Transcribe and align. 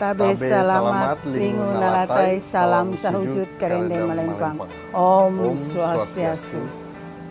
Tabe 0.00 0.32
selamat 0.32 1.28
lingu 1.28 1.76
nalatai 1.76 2.40
salam 2.40 2.96
sahujud 2.96 3.44
kerende 3.60 4.00
melempang. 4.00 4.64
Om 4.96 5.60
Swastiastu. 5.60 6.64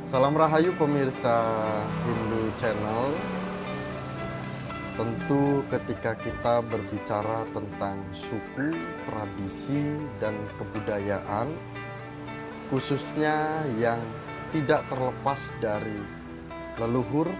Salam 0.05 0.37
Rahayu 0.37 0.77
pemirsa 0.77 1.49
Hindu 2.05 2.53
Channel. 2.61 3.09
Tentu 5.01 5.65
ketika 5.73 6.13
kita 6.21 6.61
berbicara 6.61 7.49
tentang 7.57 7.97
suku, 8.13 8.77
tradisi, 9.09 9.97
dan 10.21 10.37
kebudayaan, 10.61 11.49
khususnya 12.69 13.65
yang 13.81 13.97
tidak 14.53 14.85
terlepas 14.93 15.41
dari 15.57 16.05
leluhur 16.77 17.33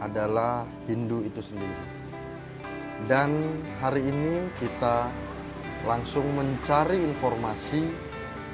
adalah 0.00 0.64
Hindu 0.88 1.20
itu 1.20 1.44
sendiri. 1.44 1.97
Dan 3.06 3.62
hari 3.78 4.10
ini 4.10 4.50
kita 4.58 5.06
langsung 5.86 6.26
mencari 6.34 7.06
informasi 7.06 7.86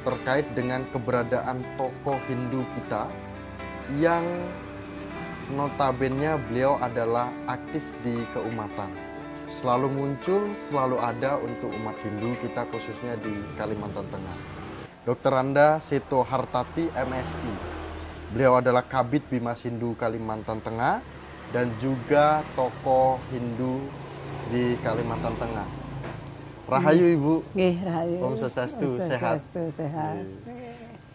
terkait 0.05 0.45
dengan 0.53 0.85
keberadaan 0.93 1.65
tokoh 1.81 2.21
Hindu 2.29 2.61
kita 2.77 3.09
yang 3.97 4.25
notabene 5.49 6.37
beliau 6.49 6.77
adalah 6.77 7.33
aktif 7.49 7.81
di 8.05 8.21
keumatan. 8.37 8.93
Selalu 9.49 9.89
muncul, 9.93 10.53
selalu 10.69 11.01
ada 11.01 11.41
untuk 11.41 11.73
umat 11.81 11.97
Hindu 12.05 12.37
kita 12.45 12.69
khususnya 12.69 13.17
di 13.21 13.33
Kalimantan 13.57 14.05
Tengah. 14.13 14.39
Dr. 15.05 15.33
Anda 15.37 15.81
Seto 15.85 16.25
Hartati 16.25 16.89
MSI. 16.93 17.55
Beliau 18.33 18.61
adalah 18.61 18.85
Kabit 18.85 19.25
Bimas 19.29 19.65
Hindu 19.65 19.97
Kalimantan 19.97 20.65
Tengah 20.65 21.01
dan 21.53 21.69
juga 21.77 22.41
tokoh 22.57 23.21
Hindu 23.29 23.85
di 24.49 24.77
Kalimantan 24.81 25.35
Tengah. 25.37 25.67
Rahayu 26.65 27.07
Ibu. 27.13 27.35
Nggih, 27.53 27.75
rahayu. 27.85 28.17
Om 28.25 28.35
Swastiastu, 28.41 28.89
sehat. 28.99 29.39
Sehat. 29.53 30.17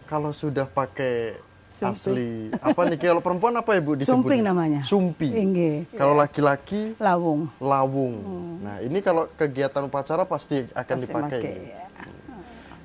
Kalau 0.06 0.30
sudah 0.30 0.66
pakai 0.66 1.38
Sumping. 1.70 1.96
asli 1.96 2.30
apa 2.60 2.80
nih 2.84 2.98
kalau 3.00 3.22
perempuan 3.22 3.54
apa 3.56 3.72
ibu 3.72 3.96
disebutnya? 3.96 4.14
Sumping 4.20 4.40
namanya. 4.44 4.80
Sumpi. 4.84 5.28
Nggih. 5.32 5.76
Kalau 5.96 6.12
laki-laki 6.12 6.92
Lawung. 6.98 7.48
lawung. 7.56 8.14
Nah 8.60 8.78
ini 8.78 9.00
kalau 9.00 9.26
kegiatan 9.32 9.86
upacara 9.86 10.22
pasti 10.22 10.60
akan 10.70 10.96
Pasti 10.98 11.04
dipakai. 11.08 11.40
pakai, 11.40 11.56
ya. 11.72 11.86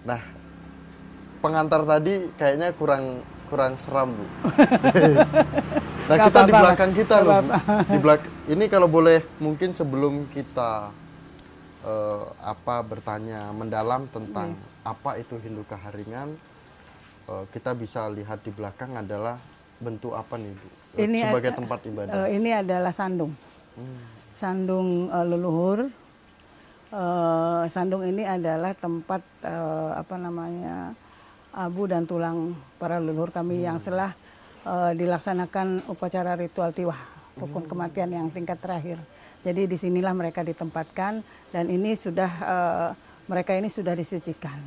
Nah 0.05 0.21
pengantar 1.37 1.81
tadi 1.83 2.13
kayaknya 2.33 2.71
kurang 2.73 3.19
kurang 3.45 3.73
seram 3.75 4.15
bu. 4.15 4.25
nah 6.05 6.15
Gak 6.15 6.25
kita 6.27 6.39
di 6.39 6.53
belakang 6.53 6.89
Mas. 6.89 6.97
kita 6.97 7.15
Gak 7.15 7.23
loh. 7.23 7.41
Di 7.83 7.97
belak 7.97 8.21
ini 8.47 8.65
kalau 8.67 8.87
boleh 8.87 9.25
mungkin 9.39 9.69
sebelum 9.71 10.29
kita 10.29 10.93
eh, 11.81 12.21
apa 12.43 12.75
bertanya 12.81 13.49
mendalam 13.51 14.05
tentang 14.07 14.53
Iya. 14.53 14.69
apa 14.85 15.11
itu 15.15 15.35
Hindu 15.35 15.61
Kaharingan, 15.63 16.37
eh, 17.25 17.43
kita 17.49 17.73
bisa 17.73 18.05
lihat 18.07 18.39
di 18.39 18.49
belakang 18.49 18.93
adalah 18.93 19.41
bentuk 19.75 20.13
apa 20.13 20.33
nih 20.35 20.51
bu? 20.51 20.67
Eh, 20.95 21.03
Ini 21.03 21.17
sebagai 21.23 21.49
ada- 21.49 21.57
tempat 21.57 21.79
ibadah. 21.83 22.13
Eh, 22.15 22.27
ini 22.33 22.49
adalah 22.51 22.91
sandung. 22.91 23.33
Hmm. 23.73 23.99
Sandung 24.31 24.89
eh, 25.09 25.25
leluhur. 25.25 25.79
Eh, 26.87 27.63
sandung 27.67 28.03
ini 28.03 28.23
adalah 28.23 28.71
tempat 28.73 29.19
eh, 29.41 29.91
apa 29.95 30.15
namanya 30.15 30.93
abu 31.51 31.85
dan 31.85 32.05
tulang 32.05 32.51
para 32.77 32.97
leluhur 32.97 33.29
kami 33.29 33.59
yang 33.59 33.77
setelah 33.77 34.13
eh, 34.65 34.91
dilaksanakan 34.97 35.87
upacara 35.87 36.33
ritual 36.35 36.73
tiwah 36.73 36.97
rukun 37.37 37.63
kematian 37.63 38.09
yang 38.09 38.27
tingkat 38.29 38.57
terakhir. 38.59 38.97
Jadi 39.45 39.69
di 39.69 39.77
sinilah 39.77 40.11
mereka 40.11 40.41
ditempatkan 40.41 41.21
dan 41.53 41.65
ini 41.69 41.93
sudah 41.93 42.31
eh, 42.41 42.89
mereka 43.25 43.53
ini 43.53 43.69
sudah 43.69 43.93
disucikan. 43.93 44.57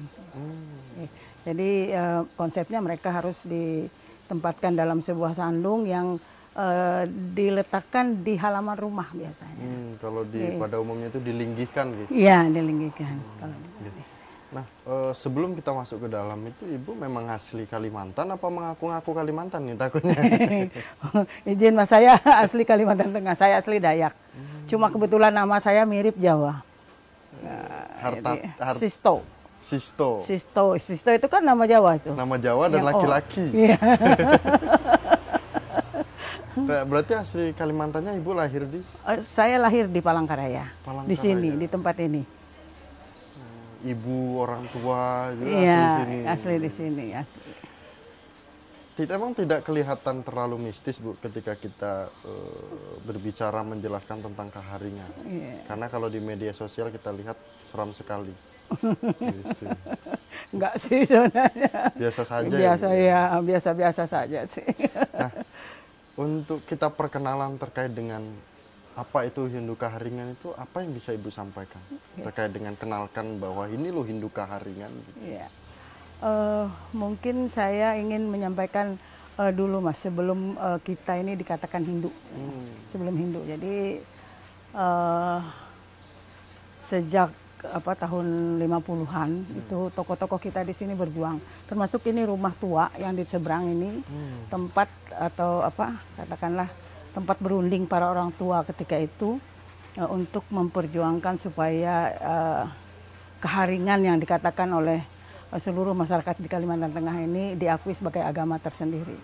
Eh, 1.03 1.11
Jadi 1.43 1.71
eh, 1.91 2.23
konsepnya 2.35 2.79
mereka 2.79 3.11
harus 3.11 3.43
ditempatkan 3.45 4.75
dalam 4.75 5.01
sebuah 5.01 5.35
sandung 5.35 5.85
yang 5.85 6.19
diletakkan 7.39 8.27
di 8.27 8.35
halaman 8.35 8.75
rumah 8.75 9.07
biasanya. 9.15 9.63
Hmm, 9.63 9.95
kalau 10.03 10.27
di 10.27 10.59
pada 10.59 10.83
umumnya 10.83 11.07
itu 11.07 11.23
dilinggihkan 11.23 11.87
gitu. 11.95 12.11
Iya, 12.11 12.51
dilinggikan. 12.51 13.15
Kalau 13.39 13.55
di- 13.55 14.18
Nah, 14.49 14.65
eh, 14.65 15.13
sebelum 15.13 15.53
kita 15.53 15.71
masuk 15.71 16.05
ke 16.05 16.09
dalam 16.09 16.41
itu, 16.43 16.65
ibu 16.65 16.97
memang 16.97 17.29
asli 17.29 17.65
Kalimantan 17.65 18.25
apa 18.27 18.47
mengaku-ngaku 18.49 19.11
Kalimantan 19.13 19.61
nih 19.63 19.77
takutnya? 19.77 20.17
Izin 21.45 21.77
mas 21.77 21.87
saya 21.87 22.17
asli 22.45 22.65
Kalimantan 22.65 23.13
Tengah, 23.13 23.37
saya 23.37 23.61
asli 23.61 23.77
Dayak. 23.77 24.17
Cuma 24.65 24.89
kebetulan 24.89 25.31
nama 25.31 25.57
saya 25.59 25.85
mirip 25.85 26.17
Jawa. 26.17 26.65
Harta, 27.99 28.35
Jadi, 28.35 28.49
Har- 28.59 28.79
Sisto. 28.79 29.21
Sisto, 29.59 30.23
Sisto, 30.23 30.65
Sisto 30.81 31.11
itu 31.11 31.27
kan 31.27 31.43
nama 31.43 31.69
Jawa 31.69 32.01
itu. 32.01 32.09
nama 32.11 32.35
Jawa 32.35 32.65
dan 32.67 32.81
Yang 32.81 32.85
O. 32.85 32.89
laki-laki. 32.89 33.45
Iya. 33.59 33.77
Nah, 36.59 36.83
berarti 36.83 37.13
asli 37.13 37.53
Kalimantannya 37.53 38.17
ibu 38.17 38.33
lahir 38.33 38.65
di 38.65 38.81
Eh, 39.05 39.21
Saya 39.21 39.61
lahir 39.61 39.87
di 39.87 40.01
Palangkaraya, 40.01 40.65
di 40.67 40.83
Palangkaraya. 40.83 41.21
sini, 41.21 41.51
di 41.55 41.67
tempat 41.67 41.95
ini. 42.01 42.23
Ibu 43.83 44.43
orang 44.43 44.67
tua 44.69 45.31
juga 45.35 45.55
Iya, 45.55 45.79
asli 45.79 45.95
sini. 46.03 46.19
asli 46.27 46.55
di 46.59 46.71
sini, 46.71 47.07
asli. 47.15 47.51
Tidak 48.99 49.15
emang 49.15 49.31
tidak 49.31 49.63
kelihatan 49.63 50.27
terlalu 50.27 50.59
mistis 50.59 50.99
bu 50.99 51.15
ketika 51.23 51.55
kita 51.55 52.11
eh, 52.27 52.63
berbicara 53.07 53.63
menjelaskan 53.63 54.27
tentang 54.27 54.51
keharingan. 54.51 55.11
Iya. 55.23 55.63
Karena 55.71 55.87
kalau 55.87 56.11
di 56.11 56.19
media 56.19 56.51
sosial 56.51 56.91
kita 56.91 57.15
lihat 57.15 57.39
seram 57.71 57.95
sekali. 57.95 58.35
Gitu. 59.23 59.65
Enggak 60.55 60.75
sih 60.83 61.07
sebenarnya. 61.07 61.95
Biasa 61.95 62.23
saja. 62.27 62.51
ya, 62.51 62.59
biasa 62.59 62.87
Bu. 62.91 62.99
ya, 62.99 63.21
biasa-biasa 63.39 64.03
saja 64.05 64.41
sih. 64.51 64.67
Untuk 66.19 66.67
kita 66.67 66.91
perkenalan 66.91 67.55
terkait 67.55 67.95
dengan 67.95 68.27
apa 68.99 69.31
itu 69.31 69.47
Hindu 69.47 69.79
Kaharingan 69.79 70.35
itu 70.35 70.51
apa 70.59 70.83
yang 70.83 70.91
bisa 70.91 71.15
Ibu 71.15 71.31
sampaikan 71.31 71.79
terkait 72.19 72.51
dengan 72.51 72.75
kenalkan 72.75 73.39
bahwa 73.39 73.71
ini 73.71 73.95
loh 73.95 74.03
Hindu 74.03 74.27
Kaharingan 74.27 74.91
gitu. 74.91 75.19
Eh, 76.19 76.67
mungkin 76.91 77.47
saya 77.47 77.95
ingin 77.95 78.27
menyampaikan 78.27 78.99
eh, 79.39 79.53
dulu 79.55 79.79
mas 79.79 80.03
sebelum 80.03 80.59
eh, 80.59 80.79
kita 80.83 81.15
ini 81.15 81.39
dikatakan 81.39 81.87
Hindu, 81.87 82.11
Hmm. 82.35 82.75
sebelum 82.91 83.15
Hindu. 83.15 83.47
Jadi 83.47 84.03
eh, 84.75 85.39
sejak 86.83 87.31
apa 87.59 87.91
tahun 87.95 88.59
50-an 88.59 89.31
itu 89.51 89.91
tokoh-tokoh 89.91 90.39
kita 90.39 90.63
di 90.63 90.75
sini 90.75 90.95
berjuang. 90.95 91.39
Termasuk 91.67 92.07
ini 92.07 92.23
rumah 92.27 92.55
tua 92.55 92.91
yang 92.99 93.15
di 93.15 93.23
seberang 93.23 93.67
ini 93.67 94.03
tempat 94.47 94.87
atau 95.11 95.63
apa 95.63 95.99
katakanlah 96.15 96.71
tempat 97.15 97.37
berunding 97.41 97.89
para 97.89 98.09
orang 98.09 98.31
tua 98.37 98.63
ketika 98.65 98.97
itu 98.99 99.41
eh, 99.97 100.09
untuk 100.09 100.45
memperjuangkan 100.51 101.41
supaya 101.41 101.95
eh, 102.17 102.65
keharingan 103.39 104.01
yang 104.03 104.17
dikatakan 104.19 104.69
oleh 104.71 105.01
eh, 105.51 105.61
seluruh 105.61 105.95
masyarakat 105.95 106.37
di 106.39 106.49
Kalimantan 106.51 106.93
Tengah 106.93 107.17
ini 107.23 107.55
diakui 107.55 107.95
sebagai 107.95 108.23
agama 108.23 108.59
tersendiri. 108.59 109.17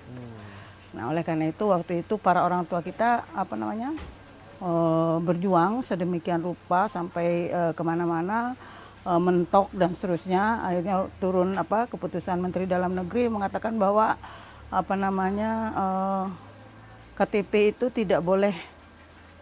Nah, 0.95 1.11
oleh 1.11 1.27
karena 1.27 1.51
itu 1.51 1.67
waktu 1.67 2.07
itu 2.07 2.15
para 2.23 2.47
orang 2.47 2.63
tua 2.71 2.79
kita 2.79 3.27
apa 3.35 3.55
namanya 3.59 3.91
eh, 4.63 5.17
berjuang 5.19 5.83
sedemikian 5.83 6.41
rupa 6.43 6.87
sampai 6.87 7.51
eh, 7.51 7.73
ke 7.75 7.83
mana-mana 7.83 8.55
eh, 9.03 9.21
mentok 9.21 9.75
dan 9.75 9.91
seterusnya. 9.93 10.63
Akhirnya 10.63 11.11
turun 11.19 11.59
apa 11.59 11.91
keputusan 11.91 12.39
Menteri 12.39 12.71
Dalam 12.71 12.95
Negeri 12.95 13.27
mengatakan 13.27 13.75
bahwa 13.75 14.15
apa 14.71 14.95
namanya 14.95 15.53
eh, 15.75 16.25
KTP 17.15 17.53
itu 17.71 17.87
tidak 17.89 18.21
boleh 18.21 18.55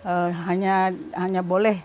eh, 0.02 0.30
hanya 0.46 0.88
hanya 1.14 1.40
boleh 1.40 1.80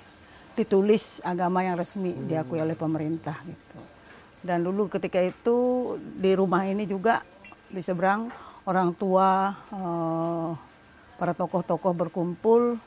ditulis 0.53 1.21
agama 1.21 1.61
yang 1.61 1.77
resmi 1.77 2.11
diakui 2.25 2.57
oleh 2.57 2.73
pemerintah 2.73 3.37
gitu. 3.41 3.79
Dan 4.41 4.61
dulu 4.61 4.87
ketika 4.87 5.19
itu 5.19 5.57
di 5.97 6.34
rumah 6.34 6.63
ini 6.63 6.84
juga 6.84 7.22
di 7.67 7.79
seberang 7.79 8.28
orang 8.63 8.91
tua 8.93 9.29
eh, 9.69 10.49
para 11.16 11.34
tokoh-tokoh 11.34 11.93
berkumpul 11.95 12.78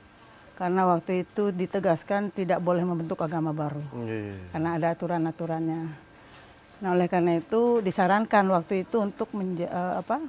karena 0.55 0.85
waktu 0.87 1.25
itu 1.25 1.49
ditegaskan 1.51 2.29
tidak 2.29 2.61
boleh 2.61 2.85
membentuk 2.85 3.17
agama 3.19 3.49
baru 3.51 3.81
Iya. 3.97 4.37
karena 4.53 4.69
ada 4.77 4.87
aturan-aturannya. 4.93 5.81
Nah, 6.81 6.91
oleh 6.91 7.09
karena 7.09 7.37
itu 7.37 7.81
disarankan 7.81 8.45
waktu 8.47 8.85
itu 8.85 9.01
untuk 9.01 9.33
menja- 9.33 9.69
eh, 9.69 9.95
apa 9.99 10.21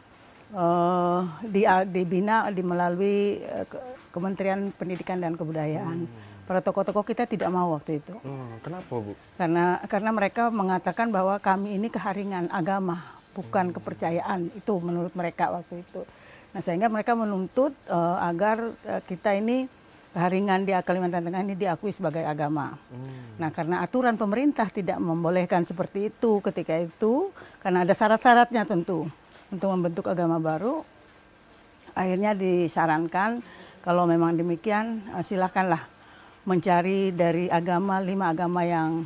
eh, 0.51 1.19
di, 1.45 1.61
dibina 1.87 2.47
di 2.47 2.61
melalui 2.61 3.39
ke- 3.65 3.83
Kementerian 4.11 4.75
Pendidikan 4.75 5.17
dan 5.17 5.33
Kebudayaan. 5.33 6.03
Para 6.43 6.59
tokoh-tokoh 6.59 7.07
kita 7.07 7.23
tidak 7.23 7.47
mau 7.47 7.71
waktu 7.71 8.03
itu 8.03 8.11
Oh, 8.11 8.59
kenapa 8.59 8.91
bu? 8.91 9.15
karena 9.39 9.79
karena 9.87 10.11
mereka 10.11 10.51
mengatakan 10.51 11.07
bahwa 11.07 11.39
kami 11.39 11.79
ini 11.79 11.87
keharingan 11.87 12.51
agama 12.51 12.99
bukan 13.31 13.71
kepercayaan 13.71 14.51
itu 14.51 14.73
menurut 14.83 15.15
mereka 15.15 15.47
waktu 15.47 15.79
itu. 15.79 16.03
Nah 16.51 16.59
sehingga 16.59 16.91
mereka 16.91 17.15
menuntut 17.15 17.71
eh, 17.87 18.17
agar 18.19 18.57
eh, 18.83 18.99
kita 19.01 19.31
ini 19.33 19.71
Keharingan 20.11 20.67
di 20.67 20.75
Kalimantan 20.75 21.23
Tengah 21.23 21.39
ini 21.39 21.55
diakui 21.55 21.95
sebagai 21.95 22.27
agama. 22.27 22.75
Nah, 23.39 23.47
karena 23.47 23.79
aturan 23.79 24.19
pemerintah 24.19 24.67
tidak 24.67 24.99
membolehkan 24.99 25.63
seperti 25.63 26.11
itu 26.11 26.43
ketika 26.43 26.75
itu, 26.75 27.31
karena 27.63 27.87
ada 27.87 27.95
syarat-syaratnya 27.95 28.67
tentu 28.67 29.07
untuk 29.51 29.67
membentuk 29.67 30.07
agama 30.07 30.39
baru, 30.39 30.81
akhirnya 31.91 32.31
disarankan 32.31 33.43
kalau 33.83 34.07
memang 34.07 34.39
demikian 34.39 35.03
eh, 35.11 35.23
silakanlah 35.23 35.83
mencari 36.47 37.13
dari 37.13 37.51
agama 37.51 38.01
lima 38.01 38.33
agama 38.33 38.65
yang 38.65 39.05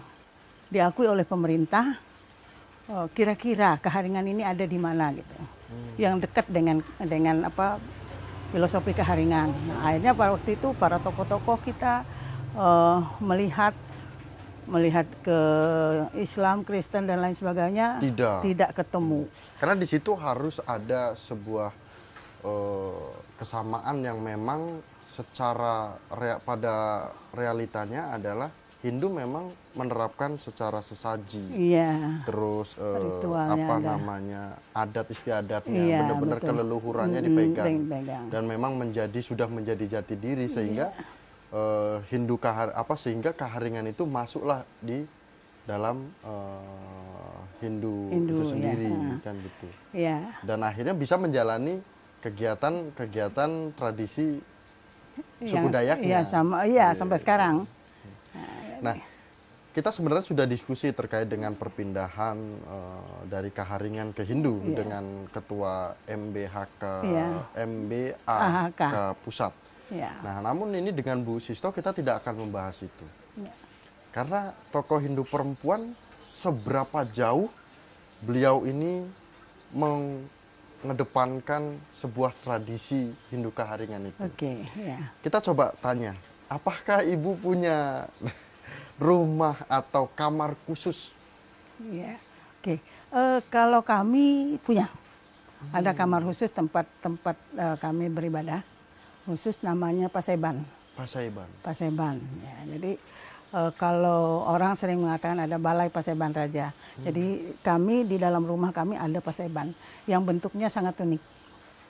diakui 0.69 1.09
oleh 1.09 1.25
pemerintah. 1.25 1.97
eh, 2.87 3.05
Kira-kira 3.11 3.81
keharingan 3.81 4.25
ini 4.29 4.45
ada 4.45 4.63
di 4.63 4.77
mana 4.77 5.09
gitu, 5.11 5.35
yang 5.97 6.21
dekat 6.21 6.45
dengan 6.47 6.79
dengan 7.01 7.49
apa 7.49 7.81
filosofi 8.53 8.93
keharingan. 8.93 9.49
Nah, 9.51 9.77
akhirnya 9.89 10.13
pada 10.13 10.37
waktu 10.37 10.55
itu 10.55 10.71
para 10.77 11.01
tokoh-tokoh 11.01 11.57
kita 11.65 12.05
eh, 12.53 12.97
melihat 13.19 13.73
melihat 14.65 15.05
ke 15.21 15.39
Islam, 16.17 16.65
Kristen 16.65 17.05
dan 17.05 17.21
lain 17.21 17.37
sebagainya 17.37 18.01
Tidak. 18.01 18.41
tidak 18.41 18.69
ketemu. 18.73 19.29
Karena 19.55 19.75
di 19.75 19.87
situ 19.87 20.13
harus 20.15 20.59
ada 20.61 21.15
sebuah 21.15 21.71
eh, 22.41 23.07
kesamaan 23.35 23.97
yang 23.99 24.19
memang 24.19 24.79
secara 25.01 25.75
rea- 26.11 26.39
pada 26.39 26.75
realitanya 27.31 28.11
adalah 28.11 28.49
Hindu 28.79 29.09
memang 29.09 29.49
menerapkan 29.73 30.37
secara 30.37 30.77
sesaji. 30.77 31.73
Iya. 31.73 32.21
Terus 32.21 32.77
eh, 32.77 32.99
Ritualnya 33.01 33.55
apa 33.57 33.73
ada. 33.75 33.89
namanya 33.95 34.43
adat 34.71 35.07
istiadatnya 35.09 35.81
Iya, 35.81 35.97
benar-benar 36.03 36.39
keleluhurannya 36.39 37.17
Mm-mm, 37.17 37.29
dipegang. 37.49 38.29
dan 38.29 38.43
memang 38.45 38.77
menjadi 38.77 39.19
sudah 39.19 39.47
menjadi 39.47 39.97
jati 39.97 40.13
diri 40.15 40.45
sehingga 40.45 40.93
Iya. 40.93 41.01
eh, 41.49 41.97
Hindu 42.11 42.37
kahar 42.37 42.75
apa 42.75 42.93
sehingga 42.93 43.31
keharingan 43.31 43.87
itu 43.87 44.05
masuklah 44.05 44.61
di 44.77 45.01
dalam 45.65 46.05
eh, 46.21 47.14
Hindu, 47.57 48.09
Hindu, 48.09 48.33
itu 48.33 48.41
ya. 48.41 48.49
sendiri 48.49 48.89
Ah. 48.89 49.17
kan 49.21 49.35
gitu 49.37 49.67
Iya. 49.91 50.17
dan 50.41 50.59
akhirnya 50.61 50.93
bisa 50.93 51.15
menjalani 51.15 51.79
kegiatan-kegiatan 52.19 53.51
tradisi 53.73 54.39
suku 55.37 55.67
Dayaknya. 55.69 56.05
Iya 56.05 56.21
sama 56.23 56.63
iya 56.63 56.91
sampai 56.91 57.17
sekarang. 57.17 57.63
Nah, 58.77 58.95
kita 59.71 59.87
sebenarnya 59.89 60.23
sudah 60.23 60.43
diskusi 60.43 60.89
terkait 60.89 61.25
dengan 61.25 61.51
perpindahan 61.51 62.35
eh, 62.61 63.01
dari 63.25 63.49
Kaharingan 63.49 64.11
ke 64.11 64.23
Hindu 64.23 64.59
Iya. 64.61 64.75
dengan 64.77 65.03
ketua 65.29 65.73
MBHK 66.05 66.83
Iya. 67.03 67.27
MBA 67.57 68.15
AHK. 68.25 68.81
ke 68.81 69.03
pusat. 69.21 69.53
Iya. 69.87 70.11
Nah, 70.21 70.41
namun 70.41 70.73
ini 70.73 70.89
dengan 70.89 71.21
Bu 71.21 71.37
Sisto 71.37 71.69
kita 71.69 71.91
tidak 71.91 72.19
akan 72.19 72.41
membahas 72.41 72.81
itu. 72.81 73.05
Iya. 73.37 73.53
Karena 74.11 74.41
tokoh 74.69 74.97
Hindu 74.97 75.23
perempuan 75.23 75.91
seberapa 76.45 77.01
jauh 77.09 77.49
beliau 78.21 78.69
ini 78.69 79.01
mengedepankan 79.73 81.81
sebuah 81.89 82.37
tradisi 82.45 83.09
Hindu 83.33 83.49
Kaharingan 83.49 84.13
itu. 84.13 84.19
Oke, 84.21 84.61
ya. 84.77 85.09
Kita 85.25 85.41
coba 85.41 85.73
tanya, 85.81 86.13
apakah 86.45 87.01
Ibu 87.01 87.41
punya 87.41 88.05
rumah 89.01 89.57
atau 89.65 90.05
kamar 90.13 90.53
khusus? 90.69 91.17
Iya. 91.81 92.21
Oke. 92.61 92.77
Eh, 93.09 93.39
kalau 93.49 93.81
kami 93.81 94.61
punya 94.61 94.85
ada 95.73 95.97
kamar 95.97 96.21
khusus 96.21 96.53
tempat-tempat 96.53 97.37
eh, 97.57 97.77
kami 97.81 98.13
beribadah 98.13 98.61
khusus 99.25 99.57
namanya 99.65 100.13
Paseban. 100.13 100.61
Pasaiban. 100.93 101.49
Paseban. 101.65 102.21
Ya, 102.39 102.77
jadi 102.77 103.01
eh, 103.51 103.71
kalau 103.75 104.45
orang 104.45 104.73
sering 104.73 104.97
mengatakan 104.97 105.37
ada 105.39 105.57
balai 105.57 105.87
Paseban 105.87 106.31
Raja. 106.31 106.71
Jadi 106.95 107.25
kami 107.59 108.03
di 108.03 108.15
dalam 108.15 108.41
rumah 108.41 108.71
kami 108.71 108.95
ada 108.95 109.19
Paseban 109.19 109.75
yang 110.05 110.23
bentuknya 110.23 110.65
sangat 110.67 110.95
unik, 110.95 111.21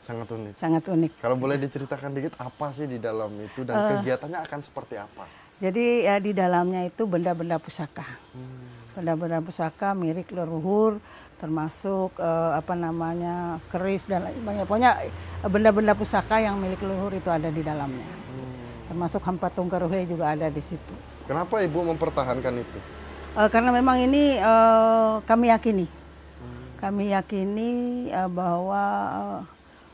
Sangat 0.02 0.28
unik. 0.28 0.54
sangat 0.57 0.84
unik. 0.84 1.12
Kalau 1.18 1.38
boleh 1.38 1.56
diceritakan 1.56 2.10
dikit 2.12 2.34
apa 2.38 2.74
sih 2.74 2.86
di 2.86 2.98
dalam 2.98 3.30
itu 3.38 3.62
dan 3.62 3.75
Eh. 3.75 3.88
kegiatannya 3.96 4.40
akan 4.42 4.60
seperti 4.62 4.98
apa? 4.98 5.30
Jadi 5.56 6.04
ya, 6.04 6.18
di 6.18 6.31
dalamnya 6.31 6.84
itu 6.84 7.06
benda-benda 7.06 7.56
pusaka. 7.56 8.04
Benda-benda 8.92 9.40
pusaka 9.40 9.94
milik 9.94 10.31
leluhur 10.31 11.00
termasuk 11.36 12.16
eh, 12.18 12.52
apa 12.56 12.74
namanya 12.74 13.60
keris 13.68 14.07
dan 14.07 14.24
lain 14.24 14.40
banyak 14.42 14.63
pokoknya 14.63 14.92
benda-benda 15.46 15.92
pusaka 15.92 16.40
yang 16.40 16.56
milik 16.56 16.80
leluhur 16.80 17.12
itu 17.12 17.28
ada 17.28 17.48
di 17.48 17.60
dalamnya. 17.60 18.07
Termasuk 18.88 19.19
Hampatung 19.19 19.68
Karuhe 19.68 20.06
juga 20.06 20.31
ada 20.31 20.48
di 20.48 20.62
situ. 20.62 20.96
Kenapa 21.25 21.57
Ibu 21.57 21.89
mempertahankan 21.89 22.54
itu? 22.62 22.80
Eh, 23.36 23.50
karena 23.50 23.74
memang 23.74 23.98
ini 23.98 24.38
eh, 24.38 25.13
kami 25.25 25.50
yakini, 25.50 25.89
kami 26.77 27.10
yakini 27.12 27.72
eh, 28.13 28.30
bahwa 28.30 28.83
eh, 29.10 29.39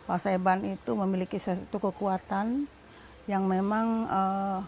Paseban 0.05 0.59
itu 0.67 0.91
memiliki 0.91 1.39
satu 1.39 1.79
kekuatan 1.79 2.67
yang 3.31 3.47
memang 3.47 3.87
eh, 4.11 4.59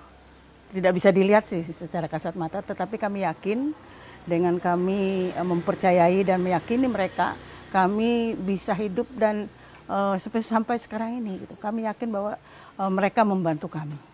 tidak 0.72 0.96
bisa 0.96 1.12
dilihat 1.12 1.44
sih 1.52 1.68
secara 1.68 2.08
kasat 2.08 2.34
mata, 2.40 2.64
tetapi 2.64 2.96
kami 2.96 3.28
yakin 3.28 3.76
dengan 4.24 4.56
kami 4.56 5.36
eh, 5.36 5.44
mempercayai 5.44 6.24
dan 6.24 6.40
meyakini 6.40 6.88
mereka, 6.88 7.36
kami 7.76 8.40
bisa 8.40 8.72
hidup 8.72 9.06
dan 9.20 9.52
seperti 9.94 10.48
sampai 10.48 10.80
sekarang 10.80 11.20
ini 11.20 11.44
gitu. 11.44 11.60
Kami 11.60 11.84
yakin 11.92 12.08
bahwa 12.08 12.40
eh, 12.80 12.88
mereka 12.90 13.28
membantu 13.28 13.68
kami 13.68 14.13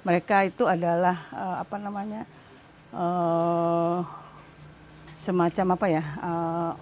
mereka 0.00 0.42
itu 0.42 0.64
adalah 0.64 1.16
eh, 1.30 1.56
apa 1.60 1.76
namanya 1.76 2.22
eh, 2.92 3.98
semacam 5.16 5.66
apa 5.72 5.86
ya 5.88 6.04
eh, 6.04 6.72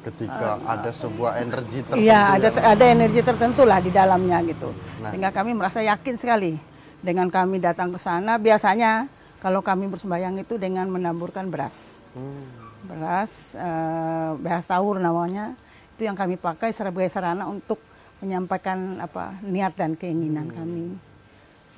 Ketika 0.00 0.56
ada 0.64 0.90
sebuah 0.90 1.36
energi 1.38 1.84
tertentu. 1.84 2.00
iya 2.00 2.32
ada 2.32 2.48
yang- 2.48 2.64
ada 2.66 2.84
energi 2.88 3.20
tertentu 3.20 3.62
lah 3.62 3.78
di 3.78 3.90
dalamnya 3.90 4.40
gitu 4.42 4.72
Nah. 4.98 5.12
sehingga 5.12 5.28
kami 5.30 5.52
merasa 5.52 5.80
yakin 5.82 6.16
sekali 6.16 6.56
dengan 6.98 7.28
kami 7.28 7.60
datang 7.60 7.92
ke 7.92 8.00
sana 8.00 8.36
biasanya 8.36 9.06
kalau 9.38 9.60
kami 9.60 9.86
bersembahyang 9.86 10.36
itu 10.38 10.56
dengan 10.56 10.88
menaburkan 10.88 11.46
beras 11.46 12.00
Hmm. 12.10 12.42
beras 12.82 13.52
eh, 13.54 14.30
beras 14.36 14.64
taur 14.64 14.96
namanya 14.96 15.52
itu 15.94 16.02
yang 16.02 16.16
kami 16.16 16.34
pakai 16.34 16.72
sebagai 16.72 17.06
sarana 17.06 17.44
untuk 17.44 17.76
menyampaikan 18.18 18.98
apa 18.98 19.36
niat 19.42 19.76
dan 19.76 19.94
keinginan 19.94 20.48
kami 20.48 20.96
Eh, 20.96 21.09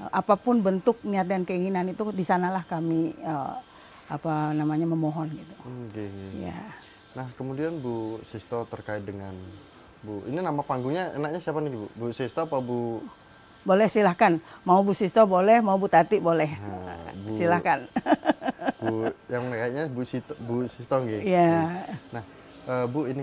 apa 0.08 0.34
pun 0.34 0.58
bentuk 0.58 0.99
niat 1.02 1.25
dan 1.25 1.43
keinginan 1.43 1.87
itu 1.87 2.10
di 2.10 2.22
sanalah 2.22 2.62
kami 2.62 3.14
eh, 3.14 3.54
apa 4.08 4.50
namanya 4.50 4.84
memohon 4.84 5.31
gitu 5.31 5.55
Oke. 5.62 6.06
ya 6.36 6.58
Nah, 7.12 7.29
kemudian 7.36 7.76
Bu 7.76 8.17
Sisto 8.24 8.65
terkait 8.67 9.05
dengan 9.05 9.36
Bu, 10.00 10.24
ini 10.24 10.41
nama 10.41 10.58
panggungnya 10.58 11.12
enaknya 11.12 11.38
siapa 11.38 11.60
nih 11.60 11.69
Bu? 11.70 11.84
Bu 11.94 12.05
Sisto 12.10 12.41
apa 12.41 12.56
Bu? 12.58 13.05
boleh 13.62 13.86
silahkan 13.86 14.34
mau 14.65 14.81
Bu 14.81 14.91
Sisto 14.91 15.22
boleh 15.22 15.60
mau 15.60 15.76
Bu 15.76 15.86
Tati 15.86 16.19
boleh 16.19 16.50
Nah, 16.56 17.12
Bu, 17.15 17.36
silahkan 17.36 17.79
Bu 18.81 19.06
yang 19.29 19.44
kayaknya 19.46 19.82
Bu 19.86 20.03
Sisto, 20.03 20.32
Bu 20.41 20.65
Sisto 20.65 20.98
nggih. 20.98 21.20
ya 21.22 21.84
Nah, 22.10 22.24
eh, 22.67 22.86
Bu 22.88 23.06
ini 23.06 23.22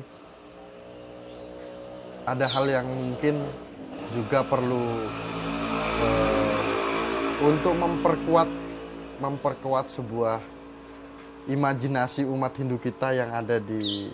ada 2.23 2.45
hal 2.45 2.65
yang 2.69 2.85
mungkin 2.85 3.41
juga 4.11 4.41
perlu 4.41 5.09
untuk 7.39 7.71
memperkuat 7.71 8.49
memperkuat 9.23 9.87
sebuah 9.87 10.43
imajinasi 11.47 12.27
umat 12.27 12.51
Hindu 12.59 12.75
kita 12.75 13.15
yang 13.15 13.31
ada 13.31 13.63
di 13.63 14.11